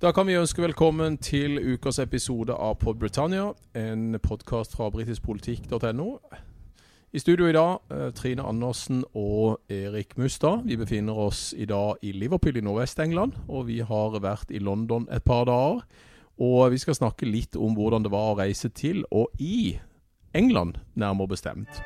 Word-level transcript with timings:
Da 0.00 0.12
kan 0.12 0.24
vi 0.26 0.32
ønske 0.32 0.62
velkommen 0.62 1.18
til 1.20 1.58
ukas 1.74 1.98
episode 2.00 2.54
av 2.56 2.78
Pod 2.80 2.96
Britannia, 2.96 3.50
en 3.76 4.16
podkast 4.24 4.72
fra 4.72 4.86
britiskpolitikk.no. 4.88 6.06
I 7.12 7.20
studio 7.20 7.50
i 7.50 7.52
dag 7.52 7.92
eh, 7.92 8.06
Trine 8.16 8.46
Andersen 8.48 9.02
og 9.12 9.60
Erik 9.68 10.16
Mustad. 10.16 10.64
Vi 10.64 10.80
befinner 10.80 11.20
oss 11.20 11.52
i 11.52 11.68
dag 11.68 12.00
i 12.00 12.14
Liverpool 12.16 12.56
i 12.56 12.64
Nordvest-England, 12.64 13.36
og 13.48 13.68
vi 13.68 13.82
har 13.84 14.16
vært 14.24 14.48
i 14.48 14.64
London 14.64 15.04
et 15.12 15.20
par 15.20 15.44
dager. 15.44 15.84
Og 16.40 16.72
vi 16.72 16.80
skal 16.80 16.96
snakke 16.96 17.28
litt 17.28 17.60
om 17.60 17.76
hvordan 17.76 18.00
det 18.00 18.16
var 18.16 18.32
å 18.32 18.40
reise 18.40 18.72
til 18.72 19.04
og 19.12 19.28
i 19.36 19.76
England, 20.32 20.80
nærmere 20.94 21.36
bestemt. 21.36 21.84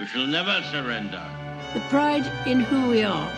We 0.00 0.10
shall 0.10 0.26
never 0.26 0.58
surrender. 0.74 1.22
The 1.70 1.86
pride 1.86 2.26
in 2.50 2.66
who 2.66 2.90
we 2.90 3.06
are 3.06 3.30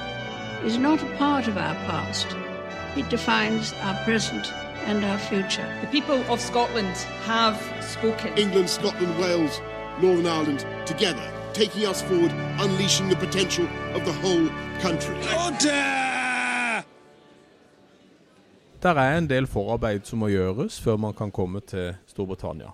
is 0.65 0.79
not 0.79 1.03
a 1.03 1.17
part 1.19 1.49
of 1.49 1.59
our 1.59 1.77
past. 1.85 2.48
It 2.99 3.09
defines 3.11 3.73
our 3.85 3.95
present 4.05 4.53
and 4.87 5.05
our 5.05 5.19
future. 5.19 5.67
The 5.81 5.87
people 5.87 6.21
of 6.33 6.41
Scotland 6.41 6.97
have 7.33 7.57
spoken. 7.81 8.37
England, 8.37 8.69
Scotland, 8.69 9.13
Wales, 9.21 9.61
Northern 10.03 10.27
Ireland 10.27 10.67
together, 10.85 11.31
taking 11.53 11.87
us 11.87 12.03
forward, 12.03 12.33
unleashing 12.59 13.09
the 13.09 13.15
potential 13.17 13.67
of 13.95 14.05
the 14.05 14.13
whole 14.13 14.49
country. 14.81 15.15
Der 18.83 18.95
er 18.95 19.19
en 19.19 19.31
del 19.31 19.47
forarbeid 19.47 20.01
som 20.05 20.19
må 20.19 20.29
gjøres 20.29 20.81
før 20.81 20.97
man 20.97 21.15
kan 21.15 21.31
komme 21.31 21.61
til 21.61 21.95
Storbritannia. 22.07 22.71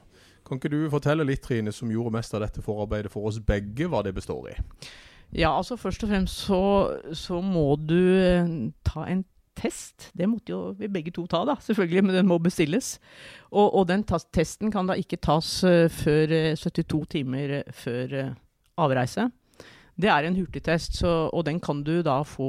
Kan 0.47 0.57
ikke 0.57 0.69
du 0.69 0.91
fortelle 0.91 1.25
litt, 1.25 1.43
Trine, 1.43 1.73
som 1.73 1.91
gjorde 1.91 2.17
mest 2.17 2.35
av 2.35 2.41
dette 2.41 2.63
forarbeidet 2.63 3.13
for 3.13 3.29
oss 3.29 3.41
begge, 3.41 3.89
hva 3.89 4.03
det 4.03 4.15
består 4.15 4.49
i? 4.49 4.57
Ja, 5.35 5.57
altså 5.57 5.77
først 5.77 6.03
og 6.03 6.09
fremst 6.09 6.35
så, 6.47 6.97
så 7.13 7.41
må 7.41 7.77
du 7.77 8.01
eh, 8.17 8.49
ta 8.85 9.05
en 9.11 9.25
test. 9.57 10.11
Det 10.17 10.29
måtte 10.29 10.53
jo 10.55 10.61
vi 10.79 10.91
begge 10.93 11.13
to 11.15 11.27
ta, 11.31 11.45
da, 11.49 11.57
selvfølgelig, 11.63 12.05
men 12.07 12.19
den 12.19 12.29
må 12.31 12.39
bestilles. 12.43 12.97
Og, 13.53 13.69
og 13.69 13.87
den 13.91 14.05
testen 14.05 14.73
kan 14.75 14.91
da 14.91 14.97
ikke 14.99 15.21
tas 15.23 15.49
uh, 15.67 15.87
før 15.93 16.35
uh, 16.35 16.51
72 16.59 17.01
timer 17.17 17.61
uh, 17.61 17.73
før 17.75 18.17
avreise. 18.81 19.29
Det 19.95 20.11
er 20.11 20.27
en 20.27 20.35
hurtigtest, 20.35 20.99
så, 20.99 21.11
og 21.31 21.45
den 21.47 21.61
kan 21.63 21.85
du 21.87 22.01
da 22.03 22.17
få 22.27 22.49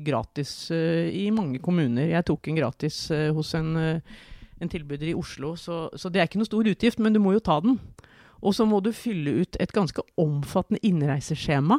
gratis 0.00 0.70
i 0.72 1.26
mange 1.36 1.60
kommuner. 1.60 2.08
Jeg 2.08 2.24
tok 2.30 2.48
en 2.48 2.56
gratis 2.56 3.02
hos 3.36 3.50
en, 3.58 3.74
en, 3.76 4.70
tilbyder 4.72 5.10
i 5.10 5.18
Oslo, 5.18 5.50
så, 5.60 5.90
så 5.92 6.08
det 6.08 6.22
er 6.22 6.30
ikke 6.30 6.40
noe 6.40 6.48
stor 6.48 6.70
utgift, 6.72 7.02
men 7.04 7.12
du 7.12 7.20
må 7.20 7.34
jo 7.36 7.44
ta 7.44 7.58
den. 7.60 7.76
Og 8.40 8.56
så 8.56 8.64
må 8.64 8.80
du 8.80 8.88
fylle 8.96 9.42
ut 9.42 9.60
et 9.60 9.74
ganske 9.76 10.00
omfattende 10.16 10.80
innreiseskjema. 10.88 11.76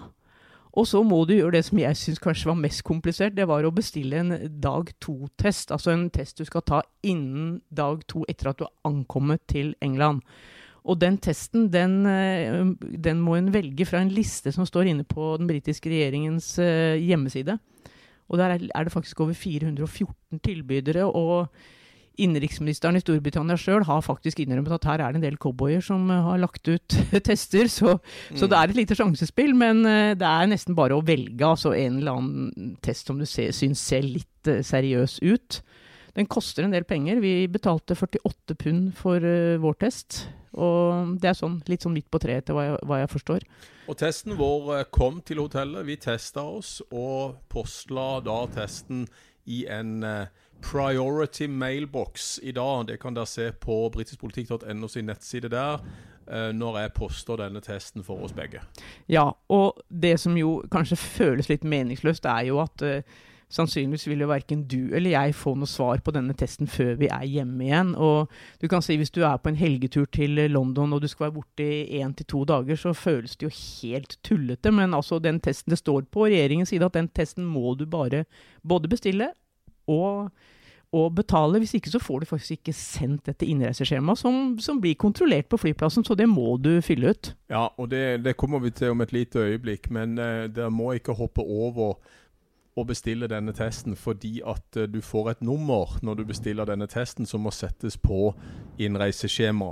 Og 0.80 0.85
så 0.88 1.02
må 1.03 1.25
du 1.27 1.33
gjøre 1.35 1.58
det 1.58 1.66
som 1.67 1.80
jeg 1.81 1.97
syns 1.99 2.22
kanskje 2.23 2.47
var 2.47 2.59
mest 2.61 2.85
komplisert. 2.88 3.35
Det 3.35 3.47
var 3.49 3.66
å 3.67 3.73
bestille 3.75 4.22
en 4.22 4.35
dag 4.63 4.88
to-test. 5.03 5.73
Altså 5.75 5.91
en 5.91 6.08
test 6.13 6.39
du 6.39 6.45
skal 6.47 6.63
ta 6.63 6.80
innen 7.03 7.58
dag 7.67 8.05
to 8.08 8.23
etter 8.31 8.52
at 8.52 8.61
du 8.61 8.63
har 8.63 8.75
ankommet 8.88 9.44
til 9.52 9.73
England. 9.83 10.23
Og 10.88 11.02
den 11.02 11.17
testen 11.19 11.67
den, 11.73 12.05
eh, 12.08 12.63
den 12.95 13.19
må 13.19 13.36
en 13.36 13.52
velge 13.53 13.86
fra 13.86 13.99
en 13.99 14.13
liste 14.13 14.53
som 14.55 14.66
står 14.66 14.94
inne 14.94 15.03
på 15.03 15.36
den 15.41 15.49
britiske 15.49 15.91
regjeringens 15.91 16.53
eh, 16.63 16.95
hjemmeside. 17.03 17.58
Og 18.30 18.39
der 18.39 18.55
er 18.55 18.83
det 18.83 18.93
faktisk 18.93 19.19
over 19.19 19.33
414 19.33 20.39
tilbydere. 20.39 21.03
og 21.03 21.49
innenriksministeren 22.23 22.97
i 22.97 23.01
Storbritannia 23.03 23.57
sjøl 23.59 23.85
har 23.87 24.03
faktisk 24.05 24.41
innrømmet 24.43 24.75
at 24.77 24.87
her 24.89 25.03
er 25.03 25.13
det 25.13 25.19
en 25.19 25.25
del 25.25 25.39
cowboyer 25.41 25.83
som 25.83 26.09
uh, 26.11 26.21
har 26.27 26.41
lagt 26.41 26.67
ut 26.69 26.97
tester. 27.27 27.69
Så, 27.71 27.97
mm. 27.97 28.39
så, 28.39 28.49
det 28.49 28.57
er 28.57 28.71
et 28.71 28.81
lite 28.81 28.97
sjansespill, 28.99 29.55
men 29.57 29.83
uh, 29.87 30.15
det 30.19 30.29
er 30.29 30.51
nesten 30.51 30.77
bare 30.77 30.97
å 30.97 31.05
velge 31.05 31.45
altså 31.45 31.73
en 31.77 32.01
eller 32.01 32.19
annen 32.19 32.75
test 32.85 33.09
som 33.09 33.19
du 33.19 33.27
ser, 33.29 33.53
syns 33.55 33.83
ser 33.91 34.05
litt 34.05 34.51
uh, 34.51 34.59
seriøs 34.65 35.19
ut. 35.25 35.61
Den 36.17 36.27
koster 36.27 36.65
en 36.65 36.73
del 36.73 36.87
penger. 36.89 37.21
Vi 37.23 37.47
betalte 37.51 37.95
48 37.95 38.57
pund 38.59 38.93
for 38.97 39.23
vår 39.61 39.75
test. 39.79 40.23
Og 40.57 41.13
det 41.21 41.29
er 41.29 41.37
sånn, 41.37 41.59
litt 41.69 41.85
sånn 41.85 41.93
midt 41.93 42.09
på 42.11 42.19
treet, 42.19 42.41
etter 42.41 42.57
hva 42.57 42.65
jeg, 42.65 42.79
hva 42.89 42.97
jeg 43.03 43.11
forstår. 43.11 43.45
Og 43.89 43.97
Testen 43.97 44.35
vår 44.37 44.87
kom 44.93 45.21
til 45.25 45.39
hotellet. 45.43 45.85
Vi 45.87 45.99
testa 46.02 46.43
oss 46.49 46.79
og 46.89 47.37
postla 47.53 48.17
da 48.25 48.41
testen 48.52 49.05
i 49.49 49.64
en 49.73 50.05
Priority 50.61 51.48
Mailbox 51.48 52.37
i 52.43 52.52
dag. 52.52 52.87
Det 52.87 52.99
kan 53.02 53.15
dere 53.15 53.30
se 53.30 53.49
på 53.52 53.82
britiskpolitikk.no 53.93 54.87
sin 54.87 55.10
nettside 55.10 55.52
der. 55.52 55.83
Uh, 56.30 56.52
når 56.54 56.77
jeg 56.77 56.93
poster 56.93 57.39
denne 57.42 57.61
testen 57.65 58.04
for 58.05 58.21
oss 58.21 58.36
begge. 58.38 58.59
Ja, 59.09 59.32
og 59.49 59.80
det 59.89 60.20
som 60.21 60.36
jo 60.38 60.59
kanskje 60.70 60.99
føles 61.02 61.49
litt 61.49 61.64
meningsløst, 61.65 62.27
er 62.30 62.43
jo 62.52 62.59
at 62.61 62.83
uh, 62.86 63.15
sannsynligvis 63.49 64.05
vil 64.08 64.21
jo 64.23 64.30
verken 64.30 64.61
du 64.70 64.92
eller 64.95 65.15
jeg 65.15 65.36
få 65.37 65.55
noe 65.58 65.70
svar 65.70 66.04
på 66.05 66.14
denne 66.14 66.36
testen 66.37 66.70
før 66.70 66.93
vi 66.99 67.10
er 67.10 67.26
hjemme 67.26 67.65
igjen. 67.65 67.95
Og 67.98 68.30
du 68.61 68.67
kan 68.70 68.83
si 68.86 68.98
hvis 68.99 69.14
du 69.15 69.23
er 69.26 69.39
på 69.42 69.52
en 69.52 69.60
helgetur 69.60 70.05
til 70.14 70.37
London 70.54 70.93
og 70.93 71.02
du 71.02 71.10
skal 71.10 71.27
være 71.27 71.37
borte 71.39 71.65
i 71.65 72.04
én 72.04 72.14
til 72.17 72.30
to 72.30 72.43
dager, 72.49 72.77
så 72.77 72.93
føles 72.93 73.36
det 73.36 73.49
jo 73.49 73.55
helt 73.55 74.20
tullete. 74.26 74.73
Men 74.76 74.93
altså 74.93 75.20
den 75.23 75.42
testen 75.42 75.73
det 75.73 75.82
står 75.82 76.05
på 76.14 76.27
regjeringens 76.30 76.70
side, 76.73 76.86
at 76.86 76.98
den 76.98 77.09
testen 77.09 77.48
må 77.49 77.73
du 77.80 77.88
bare 77.89 78.26
både 78.61 78.92
bestille 78.92 79.32
og, 79.89 80.30
og 80.93 81.09
betale. 81.17 81.64
Hvis 81.64 81.73
ikke 81.80 81.89
så 81.89 82.04
får 82.04 82.21
du 82.21 82.30
faktisk 82.30 82.59
ikke 82.59 82.77
sendt 82.77 83.26
dette 83.32 83.49
innreiseskjemaet, 83.49 84.21
som, 84.21 84.59
som, 84.61 84.77
blir 84.77 84.93
kontrollert 84.93 85.49
på 85.49 85.58
flyplassen. 85.58 86.05
Så 86.05 86.14
det 86.14 86.30
må 86.30 86.54
du 86.61 86.76
fylle 86.86 87.15
ut. 87.15 87.33
Ja, 87.49 87.65
og 87.77 87.89
det, 87.89 88.21
det 88.26 88.38
kommer 88.38 88.61
vi 88.61 88.70
til 88.77 88.93
om 88.93 89.02
et 89.02 89.15
lite 89.15 89.42
øyeblikk. 89.42 89.89
Men 89.89 90.20
uh, 90.21 90.45
dere 90.45 90.70
må 90.70 90.93
ikke 90.93 91.17
hoppe 91.17 91.42
over 91.42 91.98
å 92.79 92.85
bestille 92.87 93.27
denne 93.29 93.53
testen 93.55 93.95
fordi 93.99 94.39
at 94.47 94.77
uh, 94.79 94.85
du 94.89 94.99
får 95.05 95.31
et 95.33 95.41
nummer 95.45 95.97
når 96.05 96.19
du 96.19 96.23
bestiller 96.29 96.69
denne 96.69 96.87
testen 96.89 97.27
som 97.29 97.43
må 97.45 97.53
settes 97.55 97.97
på 97.99 98.31
innreiseskjema. 98.79 99.69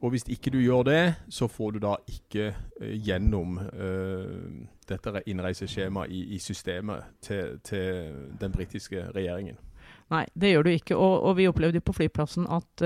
Og 0.00 0.14
hvis 0.14 0.28
ikke 0.28 0.52
du 0.54 0.60
gjør 0.60 0.84
det, 0.88 1.02
så 1.32 1.48
får 1.48 1.76
du 1.76 1.80
da 1.86 1.96
ikke 2.10 2.52
uh, 2.52 2.92
gjennom 2.92 3.58
uh, 3.58 4.46
dette 4.90 5.24
innreiseskjemaet 5.26 6.12
i, 6.12 6.22
i, 6.36 6.38
systemet 6.42 7.10
til, 7.24 7.58
til 7.64 8.14
den 8.40 8.54
britiske 8.54 9.08
regjeringen. 9.14 9.58
Nei, 10.10 10.24
det 10.34 10.50
gjør 10.50 10.66
du 10.66 10.72
ikke. 10.72 10.96
Og, 10.96 11.20
og 11.30 11.36
vi 11.38 11.46
opplevde 11.46 11.78
jo 11.78 11.86
på 11.86 11.94
flyplassen 11.94 12.48
at 12.50 12.82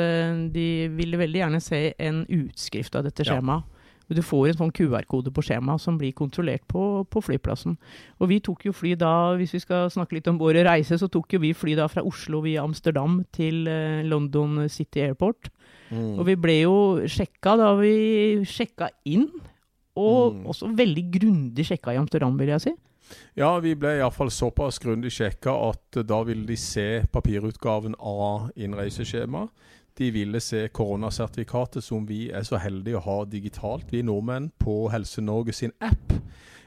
de 0.52 0.66
ville 0.92 1.16
veldig 1.16 1.40
gjerne 1.40 1.60
se 1.64 1.78
en 1.96 2.18
utskrift 2.28 2.98
av 2.98 3.06
dette 3.08 3.24
skjemaet. 3.24 3.64
Ja. 3.64 3.73
Du 4.08 4.20
får 4.22 4.50
en 4.50 4.58
sånn 4.58 4.72
QR-kode 4.74 5.32
på 5.34 5.44
skjemaet 5.46 5.82
som 5.82 5.96
blir 6.00 6.12
kontrollert 6.16 6.64
på, 6.70 7.04
på, 7.08 7.22
flyplassen. 7.24 7.78
Og 8.20 8.30
vi 8.30 8.40
tok 8.44 8.66
jo 8.68 8.74
fly 8.76 8.94
da, 9.00 9.34
hvis 9.38 9.54
vi 9.56 9.62
skal 9.64 9.88
snakke 9.92 10.18
litt 10.18 10.28
om 10.30 10.40
våre 10.40 10.64
reiser, 10.66 11.00
så 11.00 11.08
tok 11.08 11.36
jo 11.36 11.42
vi 11.42 11.54
fly 11.56 11.76
da 11.78 11.88
fra 11.90 12.04
Oslo 12.04 12.42
via 12.44 12.64
Amsterdam 12.64 13.22
til 13.34 13.64
eh, 13.70 14.04
London 14.04 14.66
City 14.68 15.06
Airport. 15.06 15.48
Mm. 15.88 16.18
Og 16.18 16.24
vi 16.28 16.38
ble 16.40 16.60
jo 16.62 16.76
sjekka 17.10 17.56
da 17.60 17.72
vi 17.80 17.94
sjekka 18.48 18.90
inn, 19.08 19.28
og 19.94 20.40
mm. 20.40 20.48
også 20.52 20.72
veldig 20.74 21.04
grundig 21.18 21.68
sjekka 21.68 21.94
i 21.94 22.00
Amsterdam, 22.00 22.36
vil 22.40 22.52
jeg 22.56 22.66
si. 22.66 22.74
Ja, 23.38 23.50
vi 23.60 23.74
ble 23.78 23.98
iallfall 23.98 24.30
såpass 24.32 24.80
grundig 24.82 25.12
sjekka 25.14 25.52
at 25.68 25.98
da 26.08 26.20
ville 26.26 26.46
de 26.48 26.56
se 26.58 27.04
papirutgaven 27.12 27.96
av 28.00 28.50
innreiseskjemaet. 28.56 29.50
De 29.98 30.10
ville 30.10 30.40
se 30.42 30.66
koronasertifikatet 30.74 31.84
som 31.84 32.06
vi 32.08 32.26
er 32.34 32.42
så 32.46 32.58
heldige 32.58 32.98
å 32.98 33.04
ha 33.04 33.18
digitalt, 33.30 33.92
vi 33.94 34.02
nordmenn, 34.02 34.50
på 34.58 34.88
Helse-Norge 34.90 35.54
sin 35.54 35.74
app. 35.84 36.16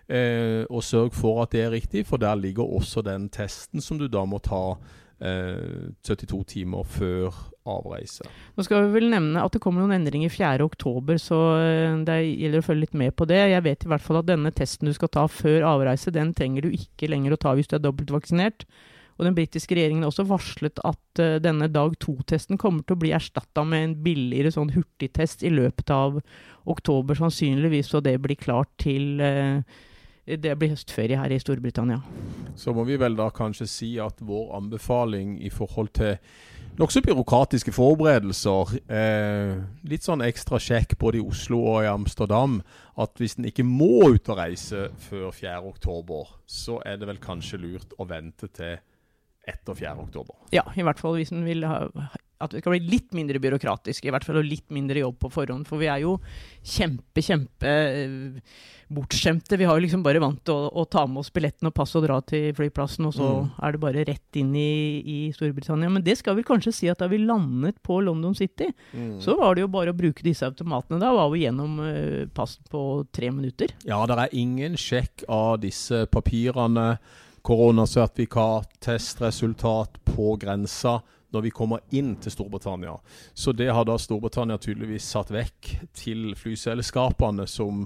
Eh, 0.07 0.63
og 0.71 0.85
sørg 0.87 1.11
for 1.11 1.41
at 1.43 1.51
det 1.51 1.65
er 1.65 1.73
riktig, 1.75 2.05
for 2.07 2.21
der 2.21 2.39
ligger 2.39 2.63
også 2.63 3.03
den 3.03 3.27
testen 3.33 3.83
som 3.83 3.99
du 3.99 4.07
da 4.07 4.23
må 4.23 4.39
ta 4.39 4.77
eh, 5.19 5.91
72 6.07 6.39
timer 6.53 6.87
før 6.87 7.35
avreise. 7.67 8.23
Nå 8.55 8.63
skal 8.63 8.85
vi 8.85 8.95
vel 8.95 9.09
nevne 9.11 9.43
at 9.43 9.51
det 9.51 9.61
kommer 9.63 9.83
noen 9.83 9.97
endringer 9.97 10.31
4.10, 10.31 11.19
så 11.19 11.41
eh, 11.59 11.97
det 12.07 12.21
gjelder 12.23 12.63
å 12.63 12.67
følge 12.69 12.85
litt 12.85 12.95
med 13.03 13.17
på 13.19 13.27
det. 13.27 13.41
Jeg 13.51 13.65
vet 13.67 13.83
i 13.83 13.91
hvert 13.91 14.05
fall 14.05 14.21
at 14.21 14.29
denne 14.29 14.53
testen 14.55 14.87
du 14.87 14.95
skal 14.95 15.11
ta 15.11 15.25
før 15.27 15.67
avreise, 15.75 16.15
den 16.15 16.31
trenger 16.37 16.63
du 16.63 16.71
ikke 16.71 17.11
lenger 17.11 17.35
å 17.35 17.41
ta 17.43 17.57
hvis 17.57 17.67
du 17.67 17.75
er 17.75 17.83
dobbeltvaksinert. 17.83 18.63
Og 19.17 19.25
den 19.25 19.35
britiske 19.37 19.75
regjeringen 19.75 20.05
har 20.05 20.13
også 20.13 20.27
varslet 20.29 20.81
at 20.85 21.21
uh, 21.23 21.37
denne 21.41 21.69
dag 21.73 21.97
to-testen 22.01 22.59
kommer 22.61 22.85
til 22.85 22.97
å 22.97 23.01
bli 23.01 23.13
erstatta 23.17 23.65
med 23.67 23.83
en 23.83 23.97
billigere 24.05 24.53
sånn 24.53 24.73
hurtigtest 24.75 25.45
i 25.47 25.53
løpet 25.53 25.93
av 25.93 26.21
oktober, 26.69 27.17
sannsynligvis, 27.17 27.93
og 27.97 28.05
det 28.05 28.17
blir 28.21 28.39
klart 28.39 28.73
til 28.81 29.21
uh, 29.23 29.61
det 30.27 30.57
blir 30.59 30.73
høstferie 30.73 31.15
her 31.15 31.31
i 31.31 31.39
Storbritannia. 31.39 32.01
Så 32.59 32.73
må 32.75 32.83
vi 32.87 32.97
vel 32.99 33.15
da 33.15 33.29
kanskje 33.31 33.67
si 33.69 33.93
at 34.01 34.19
vår 34.19 34.51
anbefaling 34.57 35.37
i 35.39 35.51
forhold 35.53 35.93
til 35.95 36.17
nokså 36.77 37.01
byråkratiske 37.05 37.71
forberedelser, 37.71 38.73
eh, 38.91 39.53
litt 39.87 40.03
sånn 40.03 40.25
ekstra 40.25 40.59
sjekk 40.59 40.97
både 40.99 41.21
i 41.21 41.23
Oslo 41.23 41.61
og 41.71 41.85
i 41.85 41.89
Amsterdam, 41.89 42.59
at 42.97 43.15
hvis 43.17 43.37
en 43.39 43.47
ikke 43.47 43.63
må 43.63 44.11
ut 44.17 44.29
og 44.29 44.37
reise 44.41 44.89
før 45.07 45.31
4.10, 45.31 46.35
så 46.45 46.81
er 46.85 46.99
det 46.99 47.07
vel 47.07 47.23
kanskje 47.23 47.61
lurt 47.63 47.95
å 47.97 48.07
vente 48.09 48.51
til 48.51 48.77
etter 49.47 49.75
4. 49.79 49.95
oktober. 50.03 50.35
Ja, 50.55 50.63
i 50.75 50.83
hvert 50.85 50.99
fall 50.99 51.15
hvis 51.19 51.31
en 51.31 51.45
vil 51.47 51.63
ha, 51.67 51.85
at 52.37 52.51
det 52.53 52.59
skal 52.61 52.75
bli 52.75 52.83
litt 52.91 53.13
mindre 53.17 53.39
byråkratisk, 53.41 54.05
i 54.05 54.11
hvert 54.13 54.25
fall, 54.27 54.37
og 54.37 54.45
litt 54.45 54.67
mindre 54.69 54.99
jobb 55.01 55.15
på 55.23 55.31
forhånd. 55.33 55.65
For 55.65 55.79
vi 55.81 55.87
er 55.89 56.03
jo 56.03 56.17
kjempe, 56.61 57.23
kjempe 57.25 57.71
eh, 57.71 58.41
bortskjemte. 58.93 59.57
Vi 59.57 59.65
har 59.67 59.75
jo 59.79 59.83
liksom 59.83 60.03
bare 60.05 60.21
vant 60.23 60.39
til 60.45 60.53
å, 60.53 60.67
å 60.69 60.83
ta 60.87 61.01
med 61.09 61.23
oss 61.23 61.31
billetten 61.33 61.67
og 61.71 61.73
passe 61.75 61.97
og 61.99 62.05
dra 62.05 62.19
til 62.23 62.51
flyplassen, 62.55 63.07
og 63.09 63.15
så 63.17 63.27
Mm. 63.41 63.49
er 63.65 63.71
det 63.75 63.81
bare 63.81 64.03
rett 64.07 64.39
inn 64.39 64.53
i, 64.55 65.01
i 65.01 65.17
Storbritannia. 65.35 65.89
Men 65.91 66.03
det 66.05 66.17
skal 66.21 66.35
vi 66.37 66.43
kanskje 66.47 66.73
si 66.73 66.87
at 66.91 66.99
da 67.01 67.07
vi 67.11 67.17
landet 67.19 67.81
på 67.83 67.97
London 68.05 68.35
City, 68.37 68.69
Mm. 68.93 69.19
så 69.21 69.35
var 69.37 69.55
det 69.55 69.61
jo 69.65 69.67
bare 69.73 69.91
å 69.91 69.97
bruke 69.97 70.23
disse 70.23 70.45
automatene. 70.45 70.99
Da 71.01 71.11
var 71.13 71.29
vi 71.33 71.41
gjennom 71.47 71.79
uh, 71.81 72.25
pass 72.33 72.59
på 72.69 73.05
tre 73.11 73.31
minutter. 73.31 73.73
Ja, 73.85 74.05
det 74.05 74.17
er 74.17 74.29
ingen 74.37 74.77
sjekk 74.77 75.23
av 75.27 75.59
disse 75.59 76.05
papirene, 76.07 76.97
koronasertifikat, 77.47 78.73
testresultat 78.83 80.05
på 80.05 80.35
grensa 80.35 80.97
når 81.31 81.41
vi 81.45 81.51
kommer 81.55 81.79
inn 81.95 82.17
til 82.19 82.33
Storbritannia. 82.33 82.97
Så 83.33 83.53
det 83.55 83.69
har 83.71 83.87
da 83.87 83.95
Storbritannia 83.95 84.59
tydeligvis 84.59 85.07
satt 85.07 85.31
vekk 85.31 85.69
til 85.95 86.33
flyselskapene 86.35 87.45
som 87.47 87.85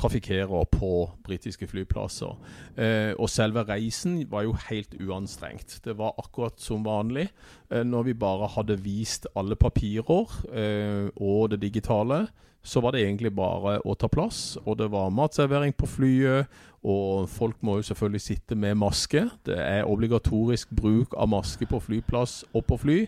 trafikkerer 0.00 0.66
på 0.72 0.92
britiske 1.26 1.68
flyplasser. 1.70 2.36
Eh, 2.76 3.12
og 3.18 3.30
selve 3.30 3.64
reisen 3.68 4.20
var 4.30 4.46
jo 4.46 4.56
helt 4.68 4.96
uanstrengt. 5.00 5.80
Det 5.84 5.96
var 5.98 6.16
akkurat 6.18 6.60
som 6.60 6.84
vanlig. 6.86 7.28
Eh, 7.70 7.84
når 7.84 8.08
vi 8.08 8.14
bare 8.14 8.48
hadde 8.56 8.80
vist 8.80 9.28
alle 9.36 9.56
papirer 9.56 10.38
eh, 10.52 11.10
og 11.16 11.50
det 11.52 11.62
digitale, 11.62 12.26
så 12.62 12.80
var 12.80 12.92
det 12.92 13.04
egentlig 13.06 13.32
bare 13.36 13.78
å 13.88 13.94
ta 13.96 14.08
plass. 14.12 14.58
Og 14.66 14.78
det 14.80 14.90
var 14.92 15.12
matservering 15.14 15.72
på 15.76 15.88
flyet, 15.88 16.50
og 16.84 17.28
folk 17.28 17.56
må 17.64 17.78
jo 17.78 17.88
selvfølgelig 17.90 18.24
sitte 18.24 18.56
med 18.56 18.78
maske. 18.80 19.26
Det 19.46 19.56
er 19.56 19.88
obligatorisk 19.88 20.72
bruk 20.76 21.16
av 21.16 21.28
maske 21.32 21.68
på 21.68 21.80
flyplass 21.80 22.42
og 22.54 22.64
på 22.68 22.80
fly. 22.80 22.98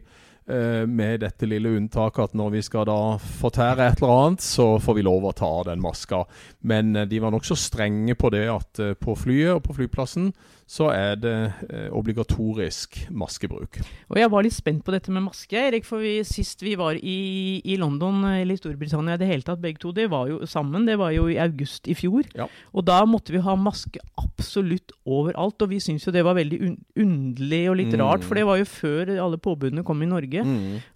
Eh, 0.48 0.86
Med 0.86 1.20
dette 1.22 1.48
lille 1.48 1.74
unntaket 1.78 2.30
at 2.30 2.38
når 2.38 2.54
vi 2.56 2.62
skal 2.62 2.86
da 2.88 2.98
fortære 3.18 3.86
et 3.86 4.02
eller 4.02 4.14
annet, 4.14 4.44
så 4.44 4.76
får 4.82 4.98
vi 4.98 5.04
lov 5.06 5.26
å 5.28 5.34
ta 5.36 5.50
av 5.60 5.66
den 5.70 5.82
maska. 5.82 6.24
Men 6.68 6.96
eh, 6.96 7.08
de 7.08 7.20
var 7.22 7.34
nokså 7.34 7.58
strenge 7.58 8.16
på 8.18 8.32
det 8.34 8.46
at 8.50 8.82
eh, 8.82 8.96
på 8.98 9.16
flyet 9.18 9.56
og 9.56 9.64
på 9.66 9.78
flyplassen 9.80 10.32
så 10.72 10.86
er 10.94 11.18
det 11.20 11.32
eh, 11.68 11.88
obligatorisk 11.92 13.02
maskebruk. 13.12 13.76
Og 14.08 14.16
jeg 14.16 14.30
var 14.32 14.44
litt 14.46 14.54
spent 14.56 14.80
på 14.86 14.94
dette 14.94 15.12
med 15.12 15.26
maske, 15.26 15.52
Erik, 15.68 15.84
for 15.84 16.00
vi, 16.00 16.14
sist 16.24 16.62
vi 16.64 16.72
var 16.80 16.96
i, 16.96 17.60
i 17.60 17.76
London, 17.80 18.22
eller 18.30 18.54
i 18.56 18.60
Storbritannia 18.60 19.18
i 19.18 19.20
det 19.20 19.28
hele 19.28 19.44
tatt, 19.44 19.60
begge 19.60 19.82
to, 19.82 19.92
det 19.92 20.06
var 20.12 20.30
jo 20.32 20.40
sammen, 20.48 20.86
det 20.88 20.96
var 21.00 21.12
jo 21.12 21.26
i 21.28 21.36
august 21.42 21.90
i 21.92 21.96
fjor. 21.98 22.24
Ja. 22.38 22.46
Og 22.72 22.86
da 22.88 23.02
måtte 23.04 23.34
vi 23.34 23.42
ha 23.44 23.56
maske 23.60 24.00
absolutt 24.22 24.94
overalt, 25.04 25.60
og 25.60 25.72
vi 25.74 25.80
syntes 25.82 26.06
jo 26.08 26.14
det 26.14 26.24
var 26.24 26.38
veldig 26.40 26.60
un 26.64 26.78
underlig 27.02 27.62
og 27.70 27.76
litt 27.78 27.92
Mm. 27.92 28.00
rart, 28.00 28.24
for 28.24 28.34
det 28.38 28.46
var 28.48 28.56
jo 28.56 28.64
før 28.64 29.10
alle 29.20 29.36
påbudene 29.36 29.84
kom 29.84 30.00
i 30.02 30.06
Norge. 30.08 30.40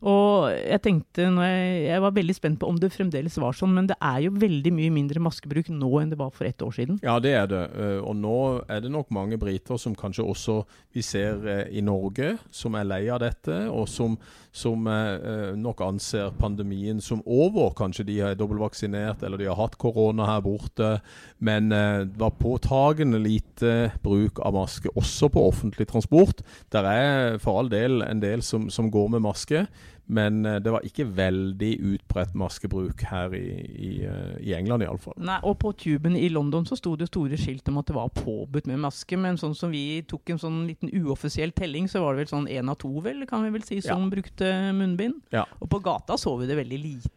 Og 0.07 0.49
jeg 0.55 0.81
tenkte, 0.85 1.27
jeg, 1.29 1.85
jeg 1.91 2.01
var 2.01 2.15
veldig 2.17 2.35
spent 2.37 2.59
på 2.63 2.69
om 2.71 2.79
det 2.81 2.93
fremdeles 2.95 3.37
var 3.43 3.53
sånn, 3.57 3.75
men 3.77 3.87
det 3.91 3.97
er 4.01 4.23
jo 4.27 4.31
veldig 4.41 4.73
mye 4.73 4.93
mindre 4.95 5.21
maskebruk 5.21 5.69
nå 5.69 5.91
enn 6.01 6.11
det 6.15 6.19
var 6.21 6.31
for 6.33 6.49
ett 6.49 6.63
år 6.65 6.73
siden. 6.73 7.01
Ja, 7.05 7.19
det 7.21 7.35
er 7.37 7.47
det. 7.51 7.63
Eh, 7.77 8.01
Og 8.07 8.15
nå 8.17 8.37
er 8.71 8.81
det 8.81 8.91
nok 8.93 9.11
mange 9.11 9.37
briter 9.41 9.66
som 9.75 9.95
kanskje 9.99 10.23
også 10.23 10.61
vi 10.95 11.03
ser 11.03 11.43
eh, 11.51 11.65
i 11.77 11.83
Norge, 11.85 12.37
som 12.55 12.77
er 12.79 12.87
lei 12.87 13.03
av 13.11 13.19
dette, 13.21 13.57
og 13.69 13.89
som, 13.91 14.15
som 14.55 14.87
eh, 14.87 15.17
eh, 15.17 15.57
nok 15.59 15.83
anser 15.83 16.31
pandemien 16.39 17.03
som 17.03 17.25
over. 17.27 17.75
Kanskje 17.77 18.07
de 18.07 18.21
er 18.23 18.39
dobbeltvaksinert, 18.39 19.25
eller 19.27 19.43
de 19.43 19.51
har 19.51 19.59
hatt 19.59 19.75
korona 19.83 20.29
her 20.31 20.45
borte. 20.47 20.93
Men 21.43 21.69
det 21.75 22.17
var 22.21 22.39
påtagende 22.39 23.19
lite 23.21 23.91
bruk 24.05 24.39
av 24.47 24.55
maske, 24.57 24.93
også 24.95 25.29
på 25.35 25.43
offentlig 25.51 25.89
transport. 25.91 26.41
Der 26.73 26.87
er 26.87 27.43
for 27.43 27.59
all 27.61 27.73
del 27.73 28.01
en 28.07 28.23
del 28.23 28.47
som, 28.47 28.71
som 28.71 28.89
går 28.95 29.11
med 29.17 29.27
maske. 29.27 29.67
Men 30.07 30.47
eh, 30.47 30.59
det 30.63 30.71
var 30.71 30.85
ikke 30.87 31.09
veldig 31.17 31.73
utbredt 31.95 32.37
maskebruk 32.39 33.03
her 33.11 33.35
i, 33.35 33.47
i, 33.75 33.91
eh, 34.07 34.37
i 34.43 34.55
England 34.59 34.87
iallfall. 34.87 35.17
Nei, 35.19 35.39
og 35.47 35.59
på 35.63 35.73
tuben 35.83 36.17
i 36.19 36.29
London 36.33 36.67
så 36.69 36.79
sto 36.79 36.95
det 36.99 37.11
store 37.11 37.39
skilt 37.41 37.67
om 37.73 37.81
at 37.83 37.91
det 37.91 37.97
var 37.99 38.13
påbudt 38.15 38.71
med 38.71 38.83
maske, 38.85 39.19
men 39.19 39.41
sånn 39.41 39.57
som 39.59 39.75
vi 39.75 40.03
tok 40.09 40.35
en 40.35 40.43
sånn 40.43 40.63
liten 40.69 40.93
uoffisiell 40.95 41.55
telling, 41.57 41.91
så 41.91 42.05
var 42.05 42.15
det 42.15 42.25
vel 42.25 42.33
sånn 42.35 42.51
én 42.53 42.71
av 42.71 42.79
to, 42.83 42.93
vel, 43.05 43.27
kan 43.29 43.45
vi 43.47 43.53
vel 43.57 43.67
si, 43.67 43.81
som 43.85 44.09
brukte 44.13 44.53
munnbind. 44.77 45.23
Ja. 45.35 45.47
Og 45.61 45.71
på 45.73 45.83
gata 45.85 46.19
så 46.21 46.37
vi 46.41 46.51
det 46.51 46.59
veldig 46.61 46.83
lite. 46.83 47.16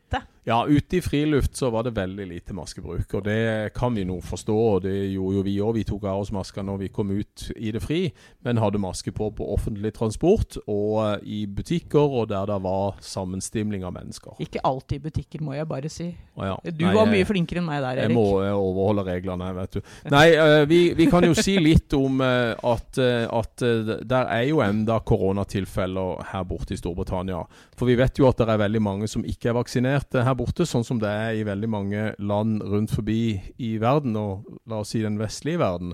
Ja, 0.50 0.64
ute 0.66 0.98
i 0.98 1.02
friluft 1.02 1.56
så 1.60 1.68
var 1.70 1.84
det 1.86 1.92
veldig 1.94 2.26
lite 2.26 2.56
maskebruk, 2.58 3.12
og 3.20 3.26
det 3.28 3.70
kan 3.76 3.94
vi 3.94 4.06
nå 4.08 4.16
forstå. 4.26 4.56
og 4.56 4.82
Det 4.82 4.96
gjorde 5.12 5.36
jo 5.36 5.42
vi 5.46 5.56
òg. 5.62 5.74
Vi 5.76 5.84
tok 5.86 6.08
av 6.10 6.24
oss 6.24 6.32
masker 6.34 6.66
når 6.66 6.80
vi 6.80 6.88
kom 6.96 7.12
ut 7.12 7.44
i 7.54 7.70
det 7.76 7.82
fri, 7.84 8.00
men 8.48 8.58
hadde 8.58 8.82
maske 8.82 9.14
på 9.14 9.28
på 9.36 9.46
offentlig 9.54 9.92
transport 9.94 10.58
og 10.64 10.96
eh, 11.04 11.28
i 11.36 11.40
butikker 11.46 12.02
og 12.02 12.32
der 12.32 12.48
det 12.50 12.58
var 12.64 12.98
sammenstimling 13.06 13.86
av 13.86 13.94
mennesker. 13.94 14.40
Ikke 14.42 14.64
alltid 14.66 14.98
i 14.98 15.04
butikker, 15.10 15.44
må 15.46 15.54
jeg 15.54 15.68
bare 15.70 15.92
si. 15.94 16.08
Å 16.40 16.48
ja. 16.48 16.56
Du 16.66 16.86
Nei, 16.88 16.96
var 16.98 17.12
mye 17.12 17.28
flinkere 17.30 17.62
enn 17.62 17.68
meg 17.68 17.84
der, 17.84 18.02
Erik. 18.02 18.10
Jeg 18.10 18.18
må 18.18 18.42
eh, 18.42 18.56
overholde 18.56 19.06
reglene, 19.06 19.52
vet 19.60 19.78
du. 19.78 19.94
Nei, 20.16 20.26
eh, 20.34 20.64
vi, 20.72 20.82
vi 20.98 21.10
kan 21.12 21.28
jo 21.28 21.38
si 21.38 21.60
litt 21.62 21.94
om 22.00 22.24
eh, 22.26 22.56
at, 22.74 22.98
eh, 22.98 23.28
at 23.28 23.68
eh, 23.68 23.94
der 24.02 24.34
er 24.40 24.48
jo 24.50 24.64
enda 24.66 24.98
koronatilfeller 25.06 26.26
her 26.32 26.50
borte 26.50 26.74
i 26.74 26.82
Storbritannia. 26.82 27.44
For 27.78 27.86
vi 27.92 28.00
vet 28.00 28.18
jo 28.18 28.32
at 28.32 28.42
det 28.42 28.50
er 28.50 28.64
veldig 28.66 28.82
mange 28.82 29.12
som 29.12 29.22
ikke 29.28 29.54
er 29.54 29.60
vaksinert 29.60 29.99
eh, 30.16 30.24
her 30.26 30.36
borte, 30.40 30.66
sånn 30.68 30.86
som 30.88 31.00
det 31.02 31.10
er 31.10 31.38
i 31.38 31.46
veldig 31.48 31.70
mange 31.70 32.06
land 32.20 32.64
rundt 32.64 32.94
forbi 32.96 33.40
i 33.58 33.76
verden, 33.82 34.16
og 34.20 34.48
la 34.70 34.82
oss 34.84 34.94
si 34.96 35.04
den 35.04 35.20
vestlige 35.20 35.62
verden. 35.62 35.94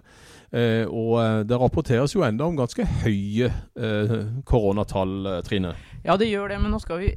Eh, 0.55 0.85
og 0.85 1.17
eh, 1.21 1.41
det 1.49 1.59
rapporteres 1.59 2.15
jo 2.15 2.23
enda 2.25 2.47
om 2.47 2.57
ganske 2.59 2.85
høye 3.03 3.49
eh, 3.49 4.17
koronatall, 4.47 5.15
eh, 5.33 5.41
Trine. 5.47 5.75
Ja, 6.05 6.13
det 6.21 6.27
gjør 6.29 6.51
det, 6.53 6.59
men 6.61 6.69
nå 6.69 6.77
skal 6.83 6.99
vi 7.01 7.07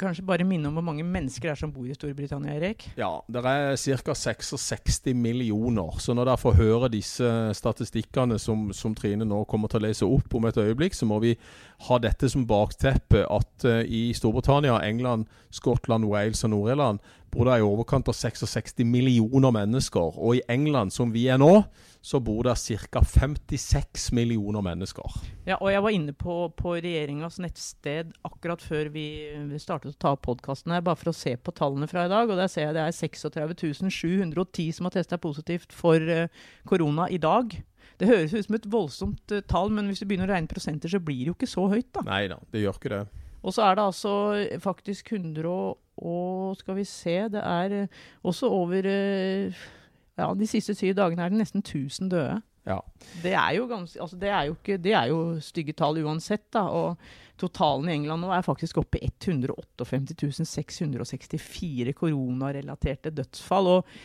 kanskje 0.00 0.24
bare 0.24 0.44
minne 0.48 0.70
om 0.70 0.76
hvor 0.78 0.84
mange 0.86 1.04
mennesker 1.04 1.50
det 1.50 1.52
er 1.52 1.60
som 1.60 1.72
bor 1.74 1.84
i 1.84 1.94
Storbritannia, 1.94 2.54
Erik. 2.56 2.86
Ja, 2.96 3.10
det 3.28 3.42
er 3.44 3.76
ca. 3.76 4.14
66 4.16 5.12
millioner. 5.12 5.98
Så 6.00 6.16
når 6.16 6.30
dere 6.30 6.40
får 6.40 6.56
høre 6.56 6.90
disse 6.92 7.28
statistikkene 7.58 8.38
som, 8.40 8.70
som 8.76 8.96
Trine 8.96 9.26
nå 9.28 9.42
kommer 9.50 9.68
til 9.68 9.82
å 9.82 9.86
lese 9.86 10.08
opp 10.08 10.32
om 10.38 10.48
et 10.48 10.60
øyeblikk, 10.60 10.96
så 10.96 11.08
må 11.08 11.20
vi 11.22 11.34
ha 11.88 11.98
dette 12.00 12.30
som 12.32 12.46
bakteppe 12.48 13.26
at 13.28 13.68
uh, 13.68 13.82
i 13.84 14.10
Storbritannia, 14.16 14.80
England, 14.86 15.28
Skottland, 15.52 16.08
Wales 16.08 16.44
og 16.46 16.54
Nord-Irland 16.54 17.02
bor 17.32 17.48
det 17.48 17.60
i 17.60 17.64
overkant 17.64 18.10
av 18.10 18.16
66 18.16 18.82
millioner 18.84 19.52
mennesker. 19.54 20.18
Og 20.20 20.36
i 20.36 20.42
England, 20.52 20.92
som 20.92 21.12
vi 21.14 21.24
er 21.32 21.40
nå, 21.40 21.62
så 22.04 22.20
bor 22.20 22.42
det 22.44 22.56
ca. 22.92 23.00
56 23.06 24.10
millioner 24.16 24.64
mennesker. 24.64 25.16
Ja, 25.46 25.56
og 25.56 25.70
jeg 25.72 25.82
var 25.84 25.96
inne 25.96 26.14
på, 26.18 26.36
på 26.58 26.74
regjeringas 26.76 27.38
nettsted 27.42 28.12
akkurat 28.26 28.62
før 28.64 28.90
vi, 28.92 29.06
vi 29.48 29.60
startet 29.62 29.94
å 29.94 30.00
ta 30.02 30.14
opp 30.16 30.24
podkasten 30.26 30.74
her, 30.74 30.84
bare 30.84 31.00
for 31.00 31.12
å 31.12 31.16
se 31.16 31.36
på 31.38 31.54
tallene 31.56 31.88
fra 31.90 32.04
i 32.06 32.12
dag. 32.12 32.28
Og 32.28 32.38
der 32.38 32.50
ser 32.52 32.68
jeg 32.68 32.76
det 32.76 32.84
er 32.84 32.96
36 33.00 33.88
710 33.88 34.72
som 34.76 34.88
har 34.88 34.96
testa 34.98 35.20
positivt 35.22 35.72
for 35.76 36.02
eh, 36.02 36.28
korona 36.68 37.08
i 37.08 37.20
dag. 37.22 37.56
Det 38.00 38.08
høres 38.10 38.34
ut 38.34 38.48
som 38.48 38.58
et 38.58 38.70
voldsomt 38.70 39.34
eh, 39.34 39.44
tall, 39.48 39.72
men 39.72 39.88
hvis 39.88 40.02
du 40.02 40.08
begynner 40.10 40.28
å 40.28 40.34
regne 40.34 40.50
prosenter, 40.50 40.90
så 40.92 41.00
blir 41.00 41.24
det 41.24 41.32
jo 41.32 41.38
ikke 41.38 41.50
så 41.54 41.68
høyt, 41.70 41.92
da. 41.94 42.04
Nei 42.10 42.26
da, 42.32 42.42
det 42.52 42.64
gjør 42.64 42.80
ikke 42.80 42.92
det. 42.92 43.04
Og 43.42 43.54
så 43.54 43.64
er 43.66 43.78
det 43.78 43.84
altså 43.88 44.12
faktisk 44.62 45.14
100 45.16 45.50
og, 45.96 46.56
Skal 46.56 46.76
vi 46.76 46.84
se, 46.88 47.16
det 47.32 47.42
er 47.42 47.76
eh, 47.82 48.00
også 48.22 48.48
over 48.48 48.86
eh, 48.88 49.60
Ja, 50.18 50.32
de 50.36 50.46
siste 50.46 50.74
syv 50.76 50.94
dagene 50.94 51.24
er 51.24 51.32
det 51.32 51.40
nesten 51.40 51.62
1000 51.64 52.10
døde. 52.12 52.40
Ja. 52.66 52.78
Det 53.22 53.32
er 53.34 53.56
jo 53.56 53.66
ganske 53.66 54.00
Altså, 54.00 54.16
det 54.16 54.28
er 54.28 54.42
jo 54.46 54.54
ikke 54.54 54.76
Det 54.78 54.92
er 54.94 55.08
jo 55.10 55.40
stygge 55.42 55.72
tall 55.72 55.98
uansett, 56.04 56.44
da. 56.54 56.62
Og 56.70 56.96
totalen 57.40 57.88
i 57.88 57.96
England 57.96 58.22
nå 58.22 58.30
er 58.30 58.44
faktisk 58.46 58.78
oppe 58.78 59.00
i 59.02 59.10
158 59.10 60.46
664 60.46 61.94
koronarelaterte 61.98 63.10
dødsfall. 63.10 63.66
Og 63.66 63.96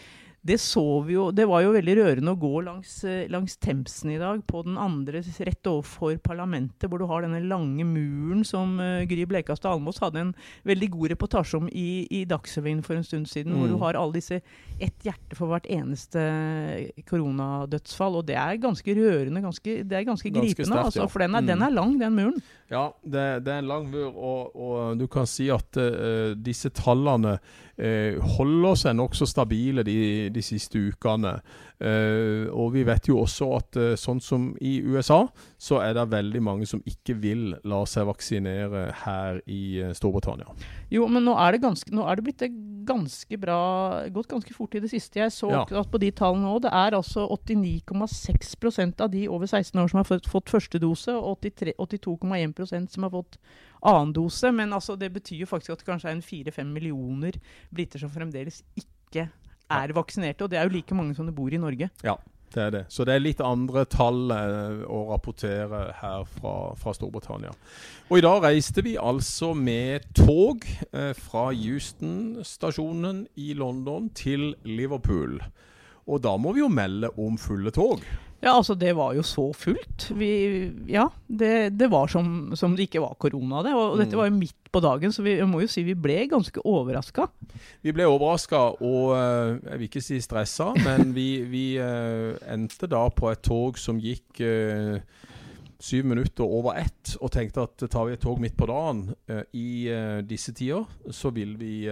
det 0.47 0.57
så 0.63 0.83
vi 1.05 1.13
jo 1.17 1.27
Det 1.35 1.45
var 1.49 1.61
jo 1.65 1.73
veldig 1.75 1.95
rørende 1.99 2.31
å 2.33 2.39
gå 2.39 2.61
langs, 2.65 2.91
eh, 3.03 3.27
langs 3.33 3.57
Themsen 3.61 4.13
i 4.13 4.19
dag, 4.21 4.39
på 4.47 4.63
den 4.65 4.77
andre 4.79 5.19
rett 5.21 5.67
overfor 5.69 6.17
parlamentet, 6.23 6.87
hvor 6.89 6.99
du 7.01 7.05
har 7.09 7.25
denne 7.25 7.41
lange 7.47 7.83
muren 7.85 8.45
som 8.47 8.77
uh, 8.79 9.03
Gry 9.09 9.25
Blekastad 9.27 9.73
Almås 9.75 9.99
hadde 10.03 10.21
en 10.23 10.33
veldig 10.67 10.89
god 10.95 11.11
reportasje 11.13 11.57
om 11.59 11.67
i, 11.71 12.07
i 12.09 12.23
Dagsrevyen 12.29 12.83
for 12.85 12.95
en 12.97 13.03
stund 13.07 13.27
siden, 13.27 13.53
hvor 13.57 13.67
Mm. 13.67 13.73
du 13.75 13.77
har 13.83 13.97
alle 13.99 14.13
disse 14.19 14.39
ett 14.79 15.03
hjerte 15.03 15.35
for 15.35 15.47
hvert 15.51 15.67
eneste 15.69 16.21
koronadødsfall. 17.09 18.17
Og 18.21 18.25
det 18.27 18.35
er 18.39 18.59
ganske 18.61 18.95
rørende, 18.97 19.41
ganske, 19.43 19.81
det 19.83 19.97
er 19.99 20.05
ganske 20.07 20.27
Ganske 20.27 20.33
gripende, 20.33 20.71
sterkt, 20.71 20.85
altså, 20.91 21.01
ja. 21.05 21.07
for 21.07 21.19
den 21.23 21.35
er, 21.35 21.41
Mm. 21.41 21.47
den 21.47 21.61
er 21.61 21.69
lang, 21.71 21.99
den 21.99 22.15
muren. 22.15 22.41
Ja, 22.69 22.89
det, 23.03 23.43
det 23.45 23.53
er 23.53 23.59
en 23.59 23.67
lang 23.67 23.89
mur, 23.91 24.11
og, 24.17 24.55
og 24.55 24.97
du 24.99 25.07
kan 25.07 25.25
si 25.29 25.47
at 25.49 25.77
uh, 25.77 26.33
disse 26.35 26.69
tallene 26.69 27.37
uh, 27.39 28.19
holder 28.37 28.75
seg 28.75 28.95
nokså 28.97 29.27
stabile 29.29 29.83
de, 29.87 30.29
de 30.37 30.43
siste 30.45 30.79
ukene. 30.91 31.39
Eh, 31.77 32.47
og 32.49 32.71
vi 32.73 32.81
vet 32.87 33.05
jo 33.09 33.19
også 33.21 33.49
at 33.57 33.77
eh, 33.77 33.91
sånn 33.99 34.21
som 34.23 34.47
i 34.65 34.79
USA, 34.81 35.19
så 35.61 35.81
er 35.83 35.93
det 35.97 36.07
veldig 36.13 36.41
mange 36.45 36.65
som 36.69 36.81
ikke 36.89 37.13
vil 37.21 37.51
la 37.69 37.83
seg 37.89 38.07
vaksinere 38.09 38.87
her 39.03 39.41
i 39.45 39.61
eh, 39.83 39.93
Storbritannia. 39.97 40.49
Jo, 40.93 41.05
men 41.11 41.25
nå 41.27 41.35
er 41.37 41.53
det, 41.53 41.61
ganske, 41.65 41.93
nå 41.93 42.07
er 42.09 42.17
det 42.17 42.25
blitt 42.29 42.47
ganske 42.87 43.37
bra 43.41 43.59
Gått 44.15 44.29
ganske 44.31 44.53
fort 44.55 44.75
i 44.77 44.81
det 44.83 44.89
siste. 44.93 45.19
Jeg 45.19 45.33
så 45.35 45.51
Ja. 45.51 45.65
at 45.67 45.91
på 45.91 45.99
de 46.01 46.09
tallene 46.15 46.49
òg. 46.53 46.61
Det 46.65 46.71
er 46.73 46.95
altså 46.97 47.27
89,6% 47.27 49.01
av 49.03 49.11
de 49.11 49.27
over 49.27 49.45
16 49.45 49.81
år 49.81 49.91
som 49.91 50.01
har 50.01 50.07
fått, 50.07 50.29
fått 50.31 50.53
første 50.53 50.79
dose, 50.81 51.11
og 51.13 51.41
82,1% 51.41 52.93
som 52.95 53.03
har 53.03 53.13
fått 53.13 53.37
annen 53.83 54.13
dose. 54.15 54.51
Men 54.51 54.73
altså, 54.73 54.97
det 54.97 55.11
betyr 55.13 55.43
jo 55.43 55.49
faktisk 55.49 55.75
at 55.75 55.83
det 55.83 55.89
kanskje 55.89 56.09
er 56.11 56.17
en 56.17 56.25
fire-fem 56.25 56.71
millioner 56.73 57.37
briter 57.73 58.01
som 58.01 58.13
fremdeles 58.13 58.63
ikke 58.79 59.29
er 59.69 59.93
vaksinerte. 59.95 60.45
Og 60.45 60.51
det 60.51 60.59
er 60.59 60.67
jo 60.67 60.75
like 60.77 60.97
mange 60.97 61.15
som 61.17 61.27
det 61.27 61.35
bor 61.35 61.53
i 61.53 61.61
Norge. 61.61 61.89
Ja, 62.05 62.15
det 62.53 62.63
er 62.63 62.69
det. 62.71 62.83
Så 62.93 63.05
det 63.07 63.15
er 63.15 63.23
litt 63.23 63.41
andre 63.43 63.83
tall 63.91 64.31
eh, 64.33 64.83
å 64.87 65.03
rapportere 65.11 65.81
her 65.99 66.27
fra, 66.37 66.53
fra, 66.79 66.93
Storbritannia. 66.95 67.51
Og 68.07 68.19
i 68.19 68.23
dag 68.25 68.45
reiste 68.45 68.83
vi 68.85 68.95
altså 68.97 69.51
med 69.57 70.07
tog 70.15 70.63
eh, 70.93 71.11
fra 71.17 71.49
Houston-stasjonen 71.51 73.25
i 73.35 73.51
London 73.57 74.09
til 74.15 74.53
Liverpool. 74.63 75.41
Og 76.07 76.23
da 76.23 76.37
må 76.39 76.55
vi 76.55 76.63
jo 76.63 76.71
melde 76.71 77.11
om 77.19 77.35
fulle 77.41 77.73
tog. 77.75 78.05
Ja, 78.39 78.53
altså 78.53 78.75
det 78.77 78.91
var 78.93 79.15
jo 79.17 79.23
så 79.25 79.47
fullt. 79.57 80.11
Vi, 80.13 80.29
ja, 80.91 81.07
det, 81.25 81.73
det 81.73 81.87
var 81.89 82.09
som, 82.11 82.51
som, 82.55 82.75
det 82.77 82.85
ikke 82.85 83.01
var 83.01 83.15
korona, 83.17 83.63
det. 83.65 83.73
Og, 83.73 83.95
og 83.95 84.01
dette 84.01 84.13
mm. 84.13 84.19
var 84.21 84.29
jo 84.29 84.35
midt 84.37 84.71
på 84.71 84.81
dagen, 84.83 85.13
så 85.13 85.25
vi 85.25 85.33
må 85.49 85.63
jo 85.63 85.69
si 85.71 85.81
vi 85.87 85.95
ble 85.97 86.19
ganske 86.29 86.61
overraska. 86.61 87.25
Vi 87.81 87.93
ble 87.95 88.05
overraska, 88.05 88.59
og 88.77 89.15
uh, 89.15 89.57
jeg 89.57 89.79
vil 89.79 89.87
ikke 89.89 90.05
si 90.05 90.19
stressa, 90.21 90.69
men 90.85 91.15
vi, 91.17 91.29
vi 91.49 91.65
uh, 91.81 92.37
endte 92.53 92.89
da 92.91 93.07
på 93.09 93.31
et 93.31 93.41
tog 93.47 93.81
som 93.81 93.97
gikk 93.97 94.43
uh, 94.45 95.01
syv 95.81 96.05
minutter 96.09 96.45
over 96.45 96.77
ett, 96.77 97.17
og 97.17 97.33
tenkte 97.33 97.65
at 97.65 97.89
tar 97.89 98.05
vi 98.05 98.17
et 98.17 98.21
tog 98.21 98.37
midt 98.41 98.57
på 98.57 98.65
dagen 98.65 99.03
i 99.53 99.85
disse 100.25 100.49
tider, 100.57 100.87
så 101.13 101.29
vil 101.29 101.51
vi 101.59 101.85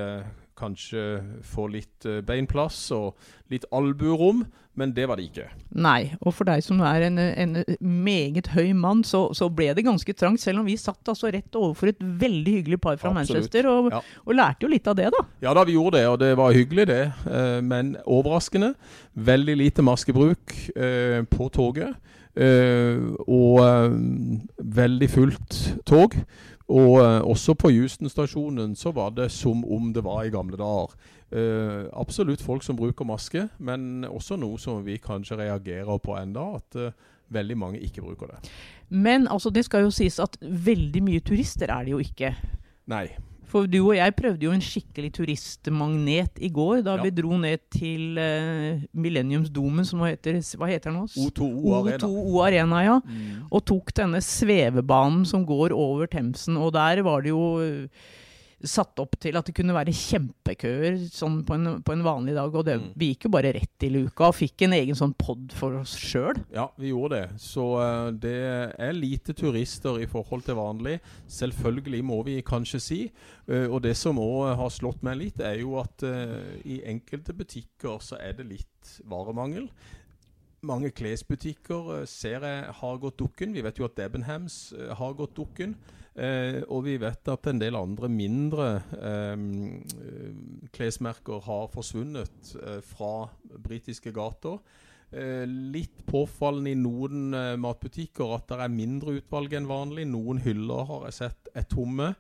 kanskje 0.59 1.01
få 1.45 1.67
litt 1.73 2.05
uh, 2.07 2.21
beinplass 2.25 2.87
og 2.95 3.15
litt 3.51 3.65
albuerom, 3.75 4.43
men 4.75 4.91
det 4.95 5.05
var 5.07 5.19
det 5.19 5.29
ikke. 5.29 5.45
Nei, 5.79 6.15
og 6.19 6.33
for 6.35 6.47
deg 6.49 6.63
som 6.65 6.81
er 6.83 7.05
en, 7.07 7.19
en 7.19 7.53
meget 7.79 8.49
høy 8.51 8.73
mann, 8.75 9.05
så, 9.07 9.29
så, 9.37 9.47
ble 9.47 9.69
det 9.77 9.85
ganske 9.87 10.15
trangt, 10.17 10.43
selv 10.43 10.61
om 10.61 10.67
vi 10.67 10.75
satt 10.79 11.11
altså 11.11 11.31
rett 11.31 11.55
overfor 11.55 11.93
et 11.93 12.01
veldig 12.01 12.55
hyggelig 12.57 12.81
par 12.83 12.99
fra 12.99 13.13
Absolutt. 13.13 13.45
Manchester, 13.45 13.69
og, 13.71 13.91
ja. 13.93 14.01
og, 14.25 14.33
lærte 14.35 14.67
jo 14.67 14.71
litt 14.73 14.89
av 14.91 14.97
det, 14.99 15.11
da. 15.15 15.23
Ja 15.45 15.55
da, 15.55 15.63
vi 15.67 15.77
gjorde 15.77 16.01
det, 16.01 16.09
og 16.11 16.19
det 16.23 16.31
var 16.39 16.57
hyggelig 16.57 16.87
det, 16.91 17.03
uh, 17.29 17.61
men 17.63 17.95
overraskende. 18.03 18.73
Veldig 19.15 19.55
lite 19.61 19.85
maskebruk 19.85 20.57
uh, 20.75 21.21
på 21.31 21.49
toget, 21.55 21.95
og 22.35 23.61
veldig 24.59 25.07
fullt 25.07 25.59
tog. 25.87 26.17
Og 26.73 26.97
eh, 26.97 27.21
også 27.21 27.53
på 27.53 27.69
Houston-stasjonen 27.69 28.73
så 28.75 28.91
var 28.95 29.13
det 29.13 29.29
som 29.31 29.61
om 29.65 29.91
det 29.93 30.03
var 30.05 30.23
i 30.25 30.31
gamle 30.33 30.57
dager. 30.57 30.95
Eh, 31.29 31.85
absolutt 31.93 32.41
folk 32.41 32.63
som 32.65 32.77
bruker 32.77 33.05
maske, 33.05 33.47
men 33.59 34.05
også 34.05 34.37
noe 34.41 34.57
som 34.61 34.81
vi 34.85 34.97
kanskje 34.97 35.37
reagerer 35.43 36.01
på 36.01 36.17
enda, 36.17 36.47
at 36.57 36.79
eh, 36.81 36.95
veldig 37.29 37.57
mange 37.57 37.83
ikke 37.85 38.01
bruker 38.01 38.33
det. 38.33 38.41
Men 38.89 39.27
altså, 39.27 39.49
det 39.53 39.65
skal 39.65 39.85
jo 39.85 39.93
sies 39.93 40.17
at 40.21 40.37
veldig 40.41 41.03
mye 41.05 41.21
turister 41.25 41.69
er 41.69 41.85
det 41.85 41.93
jo 41.93 42.01
ikke. 42.01 42.33
Nei. 42.89 43.07
For 43.55 43.69
du 43.71 43.77
og 43.85 43.93
jeg 43.95 44.11
prøvde 44.17 44.43
jo 44.43 44.51
en 44.51 44.63
skikkelig 44.63 45.13
turistmagnet 45.15 46.41
i 46.43 46.49
går, 46.51 46.81
da 46.83 46.97
ja. 46.97 47.05
vi 47.05 47.11
dro 47.15 47.37
ned 47.39 47.61
til 47.71 48.19
uh, 48.19 48.81
Millenniumsdomen, 48.91 49.87
som 49.87 50.03
heter, 50.03 50.41
hva 50.59 50.67
heter 50.67 50.91
den 50.91 50.97
nå? 50.99 51.05
O2O 51.23 51.77
Arena. 51.77 52.01
O2O 52.03 52.41
Arena, 52.43 52.81
ja. 52.83 52.97
Mm. 52.99 53.45
Og 53.47 53.63
tok 53.71 53.95
denne 53.95 54.19
svevebanen 54.19 55.23
som 55.29 55.47
går 55.47 55.71
over 55.71 56.11
Themsen. 56.11 56.59
Og 56.59 56.73
der 56.75 56.99
var 57.07 57.23
det 57.23 57.31
jo 57.31 57.45
uh, 57.63 58.11
satt 58.69 58.99
opp 59.01 59.15
til 59.21 59.37
at 59.37 59.47
det 59.47 59.55
kunne 59.57 59.75
være 59.75 59.93
kjempekøer 59.95 60.97
sånn 61.13 61.39
på, 61.47 61.57
en, 61.57 61.79
på 61.85 61.95
en 61.95 62.03
vanlig 62.05 62.35
dag. 62.37 62.53
Og 62.53 62.65
det, 62.67 62.77
mm. 62.81 62.87
vi 62.99 63.11
gikk 63.11 63.27
jo 63.27 63.33
bare 63.35 63.53
rett 63.55 63.85
i 63.87 63.91
luka 63.93 64.29
og 64.29 64.37
fikk 64.37 64.65
en 64.67 64.77
egen 64.77 64.97
sånn 64.97 65.15
pod 65.17 65.53
for 65.55 65.79
oss 65.81 65.95
sjøl. 65.99 66.39
Ja, 66.55 66.67
vi 66.81 66.91
gjorde 66.91 67.21
det. 67.21 67.41
Så 67.41 67.67
uh, 67.79 68.11
det 68.11 68.35
er 68.77 68.95
lite 68.97 69.35
turister 69.37 69.99
i 70.03 70.09
forhold 70.11 70.45
til 70.47 70.59
vanlig. 70.59 70.99
Selvfølgelig 71.31 72.03
må 72.05 72.21
vi 72.27 72.39
kanskje 72.45 72.83
si. 72.83 73.01
Uh, 73.49 73.67
og 73.67 73.81
det 73.85 73.95
som 73.99 74.21
òg 74.21 74.55
har 74.59 74.73
slått 74.73 75.05
meg 75.05 75.19
litt, 75.21 75.43
er 75.43 75.59
jo 75.61 75.77
at 75.81 76.05
uh, 76.07 76.55
i 76.65 76.81
enkelte 76.89 77.35
butikker 77.37 78.01
så 78.03 78.19
er 78.21 78.37
det 78.39 78.49
litt 78.49 78.97
varemangel. 79.09 79.69
Mange 80.63 80.89
klesbutikker 80.95 82.05
ser 82.09 82.45
jeg 82.47 82.71
har 82.79 82.97
gått 83.03 83.19
dukken. 83.19 83.53
Vi 83.53 83.63
vet 83.65 83.77
jo 83.79 83.85
at 83.89 83.97
Debenhams 83.97 84.73
har 84.97 85.13
gått 85.19 85.35
dukken. 85.37 85.75
Eh, 86.15 86.61
og 86.71 86.85
vi 86.85 86.95
vet 86.95 87.27
at 87.27 87.47
en 87.51 87.59
del 87.59 87.75
andre 87.75 88.07
mindre 88.07 88.65
eh, 89.03 89.41
klesmerker 90.71 91.43
har 91.43 91.67
forsvunnet 91.73 92.53
eh, 92.61 92.79
fra 92.87 93.27
britiske 93.67 94.13
gater. 94.15 94.61
Eh, 95.11 95.43
litt 95.45 96.05
påfallende 96.07 96.71
i 96.71 96.79
noen 96.79 97.35
eh, 97.35 97.53
matbutikker 97.59 98.31
at 98.37 98.47
det 98.49 98.61
er 98.63 98.73
mindre 98.73 99.19
utvalg 99.19 99.53
enn 99.59 99.67
vanlig. 99.69 100.07
Noen 100.07 100.39
hyller 100.45 100.87
har 100.89 101.05
jeg 101.09 101.19
sett 101.19 101.51
er 101.55 101.67
tomme. 101.71 102.13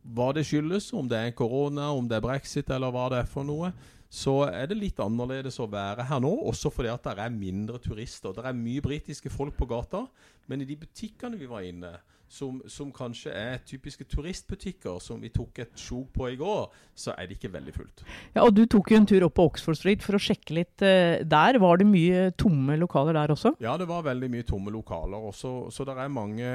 Hva 0.00 0.30
det 0.32 0.46
skyldes, 0.48 0.92
om 0.96 1.10
det 1.10 1.18
er 1.18 1.36
korona, 1.36 1.90
om 1.92 2.06
det 2.08 2.20
er 2.20 2.24
brexit 2.24 2.70
eller 2.72 2.94
hva 2.94 3.10
det 3.12 3.24
er 3.24 3.28
for 3.28 3.44
noe, 3.44 3.74
så 4.10 4.40
er 4.48 4.66
det 4.66 4.78
litt 4.80 5.00
annerledes 5.02 5.60
å 5.62 5.68
være 5.70 6.08
her 6.08 6.22
nå. 6.22 6.32
Også 6.50 6.72
fordi 6.74 6.90
at 6.90 7.06
det 7.06 7.14
er 7.22 7.34
mindre 7.34 7.78
turister. 7.82 8.34
Det 8.34 8.42
er 8.44 8.56
mye 8.58 8.82
britiske 8.82 9.30
folk 9.30 9.54
på 9.58 9.68
gata, 9.70 10.04
men 10.50 10.64
i 10.64 10.68
de 10.68 10.78
butikkene 10.80 11.38
vi 11.38 11.50
var 11.50 11.62
inne 11.66 11.94
som, 12.30 12.60
som, 12.70 12.92
kanskje 12.94 13.32
er 13.34 13.58
typiske 13.66 14.04
turistbutikker, 14.06 15.00
som 15.02 15.18
vi 15.22 15.32
tok 15.34 15.58
et 15.64 15.80
sjok 15.82 16.12
på 16.14 16.28
i 16.30 16.36
går, 16.38 16.68
så 16.94 17.14
er 17.18 17.26
det 17.26 17.36
ikke 17.38 17.50
veldig 17.56 17.74
fullt. 17.74 18.04
Ja, 18.36 18.44
og 18.44 18.54
Du 18.54 18.62
tok 18.70 18.92
jo 18.92 19.00
en 19.00 19.08
tur 19.10 19.26
opp 19.26 19.34
på 19.38 19.48
Oxford 19.50 19.78
Street 19.78 20.04
for 20.06 20.14
å 20.14 20.22
sjekke 20.22 20.54
litt 20.60 20.84
uh, 20.86 21.26
der. 21.26 21.58
Var 21.58 21.80
det 21.82 21.88
mye 21.90 22.28
tomme 22.38 22.78
lokaler 22.78 23.18
der 23.18 23.34
også? 23.34 23.56
Ja, 23.62 23.74
det 23.80 23.88
var 23.90 24.06
veldig 24.06 24.30
mye 24.30 24.46
tomme 24.46 24.70
lokaler. 24.74 25.26
Også, 25.32 25.54
så 25.74 25.86
det 25.88 25.96
er 25.98 26.14
mange 26.14 26.52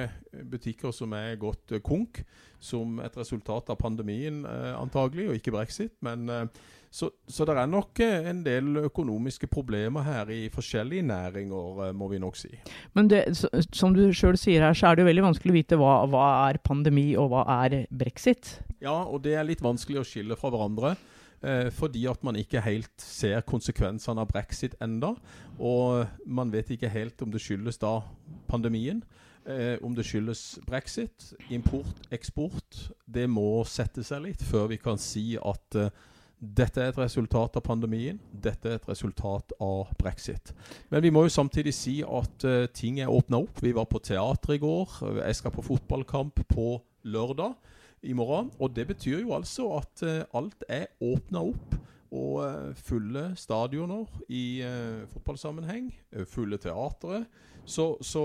butikker 0.48 0.96
som 0.96 1.16
er 1.18 1.36
gått 1.42 1.76
uh, 1.76 1.84
konk, 1.84 2.24
som 2.64 3.02
et 3.04 3.20
resultat 3.20 3.74
av 3.74 3.80
pandemien 3.82 4.46
uh, 4.48 4.78
antagelig, 4.80 5.28
og 5.28 5.42
ikke 5.42 5.58
brexit. 5.60 5.96
men 6.06 6.32
så, 6.96 7.10
så 7.28 7.44
det 7.48 7.58
er 7.60 7.68
nok 7.68 8.00
eh, 8.04 8.30
en 8.30 8.40
del 8.46 8.86
økonomiske 8.86 9.50
problemer 9.52 10.06
her 10.06 10.30
i 10.32 10.46
forskjellige 10.54 11.04
næringer, 11.04 11.82
eh, 11.90 11.96
må 11.98 12.08
vi 12.12 12.22
nok 12.24 12.40
si. 12.40 12.54
Men 12.96 13.10
det, 13.12 13.26
som 13.76 13.96
du 13.96 14.06
sjøl 14.16 14.40
sier 14.40 14.64
her, 14.64 14.78
så 14.78 14.88
er 14.88 14.96
det 14.96 15.04
jo 15.04 15.10
veldig 15.10 15.26
vanskelig 15.26 15.52
å 15.52 15.58
vite 15.58 15.80
hva, 15.82 15.98
hva, 16.12 16.30
er 16.46 16.62
pandemi 16.64 17.10
og 17.20 17.34
hva 17.34 17.44
er 17.66 17.82
brexit? 17.92 18.62
Ja, 18.80 19.02
og 19.04 19.26
det 19.28 19.36
er 19.36 19.48
litt 19.48 19.66
vanskelig 19.66 20.02
å 20.02 20.08
skille 20.08 20.40
fra 20.40 20.54
hverandre. 20.54 20.96
Eh, 21.44 21.68
fordi 21.76 22.06
at 22.08 22.24
man 22.24 22.40
ikke 22.40 22.64
helt 22.64 22.96
ser 23.04 23.44
konsekvensene 23.46 24.24
av 24.24 24.32
brexit 24.32 24.80
enda. 24.82 25.12
Og 25.60 26.08
man 26.26 26.54
vet 26.54 26.72
ikke 26.74 26.90
helt 26.96 27.22
om 27.22 27.34
det 27.34 27.44
skyldes 27.44 27.82
da 27.84 28.00
pandemien. 28.48 29.04
Eh, 29.46 29.76
om 29.86 29.94
det 29.94 30.08
skyldes 30.08 30.62
brexit, 30.66 31.34
import, 31.54 32.08
eksport. 32.16 32.86
Det 33.06 33.28
må 33.30 33.66
sette 33.70 34.02
seg 34.08 34.30
litt 34.30 34.48
før 34.48 34.72
vi 34.72 34.80
kan 34.82 34.98
si 34.98 35.36
at 35.38 35.78
eh, 35.78 35.92
dette 36.40 36.82
er 36.82 36.92
et 36.92 37.00
resultat 37.00 37.56
av 37.56 37.64
pandemien. 37.64 38.18
Dette 38.32 38.70
er 38.70 38.80
et 38.80 38.90
resultat 38.90 39.54
av 39.64 39.94
brexit. 40.00 40.52
Men 40.92 41.04
vi 41.06 41.12
må 41.14 41.26
jo 41.26 41.34
samtidig 41.34 41.74
si 41.76 41.96
at 42.04 42.46
uh, 42.48 42.66
ting 42.76 43.00
er 43.00 43.12
åpna 43.12 43.40
opp. 43.46 43.62
Vi 43.64 43.74
var 43.76 43.88
på 43.90 44.02
teater 44.04 44.58
i 44.58 44.60
går. 44.62 44.98
Jeg 45.22 45.40
skal 45.40 45.56
på 45.56 45.66
fotballkamp 45.66 46.44
på 46.52 46.68
lørdag 47.08 47.56
i 48.04 48.14
morgen. 48.14 48.52
Og 48.60 48.76
det 48.76 48.88
betyr 48.92 49.24
jo 49.24 49.34
altså 49.38 49.72
at 49.80 50.06
uh, 50.06 50.22
alt 50.36 50.68
er 50.68 50.92
åpna 51.00 51.46
opp. 51.54 51.80
Og 52.16 52.44
uh, 52.44 52.76
fulle 52.76 53.30
stadioner 53.40 54.06
i 54.30 54.62
fotballsammenheng. 55.14 55.90
fulle 56.28 56.60
teatre. 56.62 57.26
Så, 57.66 57.96
så 58.06 58.22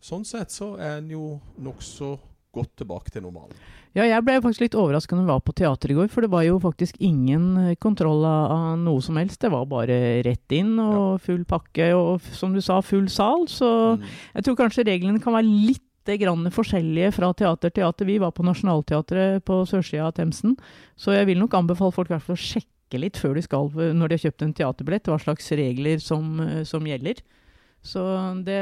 sånn 0.00 0.24
sett 0.24 0.54
så 0.54 0.72
er 0.80 1.02
en 1.02 1.10
jo 1.12 1.24
nokså 1.60 2.14
godt 2.54 2.72
tilbake 2.80 3.12
til 3.12 3.24
normalen. 3.24 3.54
Ja, 3.96 4.04
jeg 4.06 4.22
ble 4.22 4.36
faktisk 4.42 4.62
litt 4.62 4.76
overrasket 4.78 5.16
når 5.16 5.24
vi 5.24 5.32
var 5.32 5.42
på 5.42 5.54
teater 5.58 5.90
i 5.90 5.96
går, 5.98 6.08
for 6.12 6.22
det 6.22 6.30
var 6.30 6.44
jo 6.46 6.60
faktisk 6.62 6.98
ingen 7.02 7.46
eh, 7.58 7.76
kontroll 7.82 8.24
av 8.26 8.78
noe 8.78 9.02
som 9.02 9.18
helst. 9.18 9.40
Det 9.42 9.50
var 9.50 9.68
bare 9.70 10.20
rett 10.26 10.54
inn 10.54 10.76
og 10.82 11.22
full 11.24 11.42
pakke 11.48 11.90
og 11.98 12.26
som 12.36 12.54
du 12.54 12.62
sa, 12.62 12.80
full 12.86 13.08
sal. 13.10 13.48
Så 13.50 13.70
mm. 13.98 14.10
jeg 14.36 14.46
tror 14.46 14.58
kanskje 14.62 14.86
reglene 14.86 15.22
kan 15.22 15.34
være 15.36 15.50
litt 15.50 15.86
grann 16.20 16.48
forskjellige 16.50 17.12
fra 17.14 17.30
teater 17.36 17.70
til 17.70 17.82
teater. 17.82 18.08
Vi 18.08 18.18
var 18.22 18.32
på 18.34 18.46
Nationaltheatret 18.46 19.44
på 19.46 19.62
sørsida 19.68 20.08
av 20.08 20.14
Themsen, 20.16 20.56
så 20.98 21.14
jeg 21.14 21.28
vil 21.28 21.42
nok 21.42 21.54
anbefale 21.58 21.94
folk 21.94 22.10
å 22.10 22.38
sjekke 22.38 22.98
litt 22.98 23.20
før 23.20 23.36
de 23.38 23.44
skal, 23.46 23.70
når 23.94 24.10
de 24.10 24.16
har 24.16 24.24
kjøpt 24.24 24.46
en 24.46 24.56
teaterbillett, 24.56 25.10
hva 25.10 25.20
slags 25.22 25.52
regler 25.58 26.02
som, 26.02 26.40
eh, 26.42 26.62
som 26.66 26.86
gjelder. 26.86 27.22
Så 27.82 28.02
det, 28.44 28.60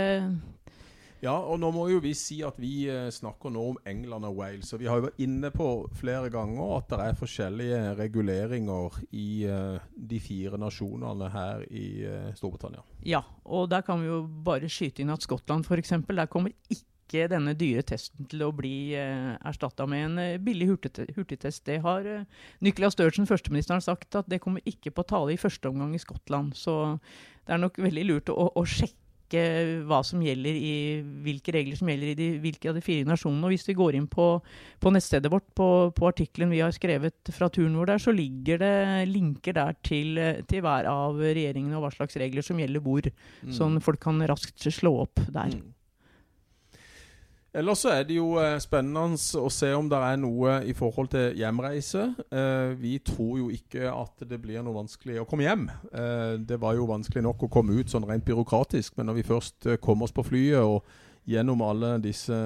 ja, 1.24 1.34
og 1.34 1.58
nå 1.58 1.70
må 1.74 1.88
jo 1.90 1.98
vi 2.02 2.12
si 2.14 2.38
at 2.46 2.58
vi 2.62 2.86
eh, 2.90 3.08
snakker 3.14 3.50
nå 3.50 3.62
om 3.72 3.78
England 3.90 4.28
og 4.28 4.36
Wales. 4.38 4.70
Og 4.74 4.82
vi 4.82 4.86
har 4.86 5.00
jo 5.00 5.08
vært 5.08 5.22
inne 5.24 5.50
på 5.54 5.68
flere 5.98 6.30
ganger 6.30 6.76
at 6.76 6.92
det 6.92 6.98
er 7.02 7.16
forskjellige 7.18 7.80
reguleringer 7.98 9.00
i 9.18 9.30
uh, 9.50 9.80
de 9.98 10.20
fire 10.22 10.60
nasjonene 10.60 11.30
her 11.34 11.64
i 11.70 11.88
uh, 12.06 12.28
Storbritannia. 12.38 12.84
Ja, 13.06 13.24
og 13.44 13.66
der 13.72 13.82
kan 13.86 14.02
vi 14.02 14.12
jo 14.12 14.20
bare 14.46 14.70
skyte 14.70 15.02
inn 15.02 15.10
at 15.14 15.26
Skottland 15.26 15.66
f.eks. 15.66 15.96
Der 16.06 16.30
kommer 16.30 16.54
ikke 16.70 17.26
denne 17.32 17.54
dyre 17.58 17.82
testen 17.88 18.28
til 18.30 18.46
å 18.46 18.52
bli 18.54 18.94
uh, 18.94 19.34
erstatta 19.48 19.88
med 19.90 20.06
en 20.06 20.44
billig 20.44 20.70
hurtigtest. 20.70 21.64
Det 21.66 21.80
har 21.82 22.06
uh, 22.06 22.46
Nicolas 22.62 22.94
Sturgeon, 22.94 23.26
førsteministeren, 23.26 23.82
sagt 23.82 24.14
at 24.22 24.30
det 24.30 24.38
kommer 24.44 24.62
ikke 24.70 24.94
på 24.94 25.06
tale 25.08 25.34
i 25.34 25.40
første 25.40 25.74
omgang 25.74 25.98
i 25.98 26.04
Skottland. 26.04 26.54
Så 26.54 26.78
det 27.42 27.58
er 27.58 27.62
nok 27.66 27.82
veldig 27.82 28.06
lurt 28.06 28.30
å, 28.30 28.52
å 28.54 28.66
sjekke 28.68 29.07
ikke 29.28 29.44
hva 29.88 30.00
som 30.06 30.22
gjelder 30.24 30.56
i 30.58 30.74
hvilke 31.24 31.54
regler 31.54 31.78
som 31.78 31.90
gjelder 31.92 32.12
i 32.12 32.18
de, 32.18 32.28
hvilke 32.42 32.70
av 32.70 32.78
de 32.78 32.82
fire 32.84 33.06
nasjonene. 33.08 33.44
Og 33.46 33.54
hvis 33.54 33.68
vi 33.68 33.76
går 33.78 33.98
inn 33.98 34.08
på, 34.10 34.28
på 34.80 34.92
nettstedet 34.94 35.30
vårt, 35.32 35.46
på, 35.58 35.68
på 35.94 36.10
artikkelen 36.10 36.52
vi 36.54 36.62
har 36.64 36.74
skrevet 36.74 37.32
fra 37.36 37.50
turen 37.52 37.76
vår 37.78 37.92
der, 37.92 38.02
så 38.02 38.14
ligger 38.16 38.62
det 38.64 38.74
linker 39.12 39.58
der 39.60 39.78
til, 39.86 40.18
til 40.50 40.64
hver 40.64 40.88
av 40.90 41.20
regjeringene 41.20 41.78
og 41.78 41.86
hva 41.86 41.94
slags 41.94 42.18
regler 42.20 42.46
som 42.46 42.60
gjelder 42.60 42.84
hvor. 42.84 43.10
Sånn 43.54 43.78
folk 43.84 44.02
kan 44.02 44.24
raskt 44.28 44.66
slå 44.72 44.96
opp 45.04 45.20
der. 45.28 45.52
Mm. 45.54 45.74
Ellers 47.56 47.80
så 47.80 47.92
er 47.94 48.02
det 48.04 48.18
jo 48.18 48.34
eh, 48.36 48.58
spennende 48.60 49.16
å 49.16 49.48
se 49.52 49.70
om 49.72 49.86
det 49.88 49.98
er 50.04 50.18
noe 50.20 50.58
i 50.68 50.74
forhold 50.76 51.08
til 51.14 51.38
hjemreise. 51.38 52.10
Eh, 52.28 52.74
vi 52.76 52.98
tror 53.00 53.38
jo 53.40 53.48
ikke 53.54 53.88
at 53.88 54.26
det 54.28 54.40
blir 54.42 54.60
noe 54.64 54.76
vanskelig 54.76 55.22
å 55.22 55.26
komme 55.28 55.46
hjem. 55.46 55.64
Eh, 55.88 56.36
det 56.44 56.60
var 56.60 56.76
jo 56.76 56.88
vanskelig 56.90 57.24
nok 57.24 57.46
å 57.46 57.52
komme 57.52 57.78
ut 57.78 57.88
sånn 57.88 58.04
rent 58.08 58.26
byråkratisk, 58.28 58.98
men 58.98 59.08
når 59.08 59.20
vi 59.20 59.28
først 59.30 59.70
kom 59.80 60.04
oss 60.04 60.12
på 60.12 60.26
flyet 60.28 60.60
og 60.60 60.84
gjennom 61.28 61.60
alle 61.60 61.96
disse 62.00 62.36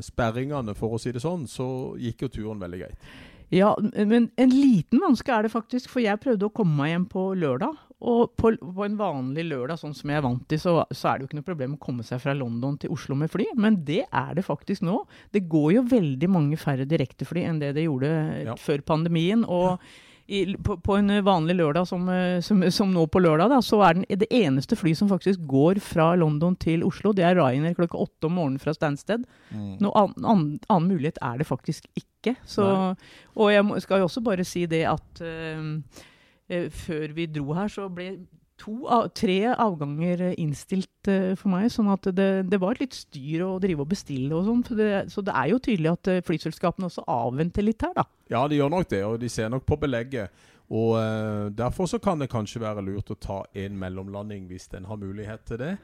sperringene, 0.00 0.72
for 0.72 0.96
å 0.96 1.00
si 1.00 1.10
det 1.12 1.20
sånn, 1.20 1.42
så 1.44 1.66
gikk 2.00 2.24
jo 2.24 2.30
turen 2.32 2.62
veldig 2.62 2.78
greit. 2.80 3.10
Ja, 3.52 3.74
men 3.92 4.30
en 4.40 4.54
liten 4.54 5.02
vanske 5.04 5.32
er 5.32 5.44
det 5.44 5.52
faktisk, 5.52 5.90
for 5.92 6.00
jeg 6.00 6.20
prøvde 6.22 6.48
å 6.48 6.54
komme 6.54 6.78
meg 6.78 6.94
hjem 6.94 7.04
på 7.12 7.26
lørdag. 7.36 7.76
Og 8.04 8.34
på, 8.36 8.50
på 8.60 8.84
en 8.84 8.96
vanlig 9.00 9.46
lørdag, 9.48 9.78
sånn 9.80 9.94
som 9.96 10.10
jeg 10.12 10.20
er 10.20 10.24
vant 10.26 10.42
til, 10.50 10.60
så, 10.60 10.74
så 10.92 11.08
er 11.08 11.16
det 11.16 11.24
jo 11.24 11.28
ikke 11.30 11.38
noe 11.40 11.46
problem 11.48 11.76
å 11.78 11.82
komme 11.86 12.04
seg 12.04 12.20
fra 12.20 12.34
London 12.36 12.76
til 12.82 12.92
Oslo 12.92 13.16
med 13.16 13.32
fly. 13.32 13.46
Men 13.56 13.78
det 13.88 14.02
er 14.10 14.34
det 14.36 14.44
faktisk 14.44 14.84
nå. 14.84 14.98
Det 15.32 15.46
går 15.48 15.70
jo 15.78 15.84
veldig 15.88 16.28
mange 16.28 16.58
færre 16.60 16.84
direktefly 16.88 17.46
enn 17.48 17.62
det 17.62 17.72
det 17.78 17.86
gjorde 17.86 18.10
Ja. 18.44 18.56
før 18.60 18.84
pandemien. 18.84 19.46
og 19.48 19.78
i, 20.24 20.54
på, 20.56 20.78
på 20.80 20.94
en 20.96 21.10
vanlig 21.24 21.52
lørdag 21.58 21.84
som, 21.84 22.06
eh, 22.08 22.38
som, 22.40 22.62
som 22.72 22.88
nå 22.94 23.02
på 23.12 23.20
lørdag, 23.20 23.50
da, 23.52 23.58
så 23.60 23.82
er 23.84 23.98
den, 23.98 24.06
det 24.08 24.30
eneste 24.32 24.76
fly 24.80 24.94
som 24.96 25.10
faktisk 25.10 25.42
går 25.50 25.80
fra 25.84 26.14
London 26.16 26.56
til 26.56 26.80
Oslo, 26.86 27.12
det 27.12 27.26
er 27.28 27.36
Ryanair 27.36 27.76
klokka 27.76 28.00
åtte 28.00 28.30
om 28.30 28.38
morgenen 28.38 28.62
fra 28.62 28.72
Stansted. 28.72 29.26
Noe 29.52 29.92
annen, 30.00 30.24
annen, 30.24 30.48
annen 30.72 30.88
mulighet 30.94 31.20
er 31.20 31.42
det 31.42 31.48
faktisk 31.50 31.84
ikke. 32.00 32.38
Så, 32.48 32.64
og 33.36 33.52
jeg 33.52 33.66
må, 33.68 33.76
skal 33.84 34.00
jo 34.00 34.08
også 34.08 34.24
bare 34.24 34.48
si 34.48 34.64
det 34.70 34.86
at 34.88 35.20
eh, 35.20 35.60
før 36.46 37.12
vi 37.16 37.24
dro 37.32 37.54
her, 37.56 37.70
så 37.72 37.88
ble 37.88 38.10
to 38.60 38.86
tre 39.16 39.38
avganger 39.50 40.22
eh, 40.30 40.36
innstilt 40.42 41.10
eh, 41.10 41.34
for 41.38 41.52
meg. 41.52 41.68
Sånn 41.72 41.90
at 41.92 42.06
det, 42.16 42.46
det 42.50 42.60
var 42.62 42.78
litt 42.80 42.96
styr 42.96 43.44
å 43.46 43.52
drive 43.62 43.84
og 43.84 43.90
bestille 43.90 44.34
og 44.36 44.46
sånn. 44.48 44.64
Så 45.10 45.24
det, 45.24 45.34
er 45.34 45.50
jo 45.50 45.60
tydelig 45.62 45.92
at 45.94 46.12
eh, 46.12 46.24
flyselskapene 46.26 46.90
også 46.90 47.06
avventer 47.10 47.66
litt 47.66 47.84
her, 47.84 47.94
da. 47.96 48.06
Ja, 48.32 48.44
de 48.48 48.60
gjør 48.60 48.72
nok 48.72 48.90
det, 48.92 49.02
og 49.06 49.18
de 49.22 49.30
ser 49.32 49.50
nok 49.52 49.66
på 49.68 49.78
belegget. 49.80 50.44
Og 50.72 50.96
eh, 51.00 51.50
Derfor 51.56 51.90
så 51.90 52.00
kan 52.02 52.22
det 52.22 52.32
kanskje 52.32 52.62
være 52.64 52.84
lurt 52.86 53.12
å 53.12 53.20
ta 53.20 53.42
en 53.64 53.78
mellomlanding 53.80 54.48
hvis 54.50 54.70
en 54.78 54.88
har 54.88 55.00
mulighet 55.00 55.44
til 55.50 55.60
det. 55.60 55.74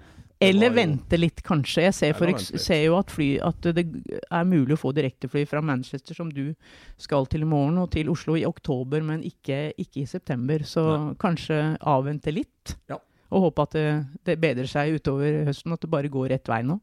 Eller 0.41 0.71
jo- 0.71 0.75
vente 0.79 1.19
litt, 1.19 1.43
kanskje. 1.45 1.83
Jeg 1.85 1.95
ser, 1.95 2.13
for, 2.17 2.33
ser 2.39 2.85
jo 2.87 2.95
at, 2.97 3.11
fly, 3.13 3.27
at 3.45 3.61
det 3.77 3.85
er 4.31 4.45
mulig 4.49 4.73
å 4.73 4.81
få 4.81 4.93
direktefly 4.97 5.43
fra 5.47 5.61
Manchester, 5.61 6.17
som 6.17 6.31
du 6.33 6.55
skal 6.97 7.27
til 7.29 7.45
i 7.45 7.51
morgen, 7.51 7.77
og 7.83 7.91
til 7.93 8.09
Oslo 8.09 8.39
i 8.41 8.47
oktober, 8.49 9.03
men 9.05 9.21
ikke, 9.23 9.75
ikke 9.77 10.01
i 10.03 10.09
september. 10.09 10.65
Så 10.65 10.87
Nei. 10.89 11.15
kanskje 11.21 11.61
avvente 11.85 12.33
litt. 12.33 12.77
Ja. 12.89 12.97
Og 13.31 13.51
håpe 13.51 13.63
at 13.69 13.77
det, 13.77 13.89
det 14.25 14.39
bedrer 14.41 14.67
seg 14.67 14.97
utover 14.97 15.45
høsten, 15.51 15.77
at 15.77 15.85
det 15.85 15.91
bare 15.93 16.09
går 16.11 16.33
rett 16.33 16.49
vei 16.51 16.63
nå. 16.67 16.81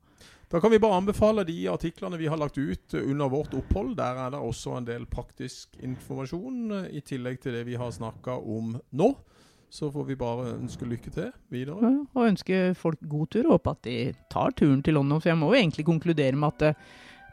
Da 0.47 0.61
kan 0.63 0.71
vi 0.71 0.79
bare 0.79 0.95
anbefale 1.01 1.43
de 1.43 1.57
artiklene 1.67 2.15
vi 2.21 2.29
har 2.31 2.37
lagt 2.39 2.55
ut 2.57 2.93
under 2.93 3.27
vårt 3.27 3.51
opphold. 3.57 3.97
Der 3.97 4.15
er 4.15 4.29
det 4.31 4.39
også 4.39 4.77
en 4.77 4.85
del 4.87 5.03
praktisk 5.11 5.75
informasjon, 5.83 6.61
eh, 6.71 6.85
i 6.95 7.01
tillegg 7.03 7.41
til 7.43 7.57
det 7.57 7.65
vi 7.67 7.75
har 7.75 7.91
snakka 7.91 8.37
om 8.39 8.77
nå. 8.95 9.09
Så 9.69 9.89
får 9.91 10.03
vi 10.07 10.15
bare 10.15 10.53
ønske 10.53 10.85
lykke 10.87 11.11
til 11.11 11.31
videre. 11.51 11.77
Ja, 11.83 12.05
Og 12.15 12.27
ønske 12.27 12.73
folk 12.75 12.99
god 13.09 13.27
tur, 13.27 13.45
og 13.45 13.57
håpe 13.57 13.69
at 13.75 13.83
de 13.83 14.13
tar 14.31 14.49
turen 14.55 14.83
til 14.83 14.93
London. 14.95 15.21
For 15.21 15.29
jeg 15.29 15.37
må 15.37 15.51
jo 15.51 15.59
egentlig 15.59 15.85
konkludere 15.85 16.31
med 16.39 16.47
at 16.47 16.59
det, 16.59 16.75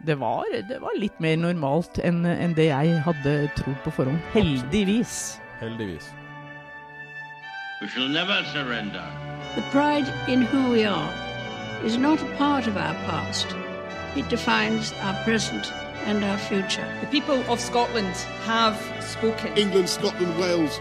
det, 0.07 0.17
var, 0.21 0.45
det 0.69 0.81
var 0.83 0.99
litt 0.99 1.21
mer 1.23 1.37
normalt 1.39 2.01
enn 2.03 2.25
en 2.27 2.55
det 2.59 2.67
jeg 2.73 2.99
hadde 3.07 3.37
trodd 3.57 3.79
på 3.85 3.93
forhånd. 4.01 4.19
Heldigvis. 4.35 5.39
Heldigvis. 5.61 6.11
We 7.81 7.89
shall 7.89 8.09
never 8.09 8.43
surrender. 8.53 9.05
The 9.55 9.63
pride 9.71 10.11
in 10.29 10.43
who 10.43 10.73
we 10.73 10.85
are 10.85 11.13
is 11.85 11.97
not 11.99 12.21
a 12.23 12.37
part 12.37 12.67
of 12.67 12.77
our 12.77 12.95
past. 13.07 13.47
It 14.17 14.29
defines 14.31 14.93
our 15.05 15.15
present 15.25 15.73
and 16.07 16.25
our 16.25 16.39
future. 16.39 16.87
The 17.01 17.07
people 17.07 17.43
of 17.53 17.61
Scotland 17.61 18.15
have 18.47 18.77
spoken. 19.01 19.57
England, 19.57 19.89
Scotland, 19.89 20.39
Wales, 20.41 20.81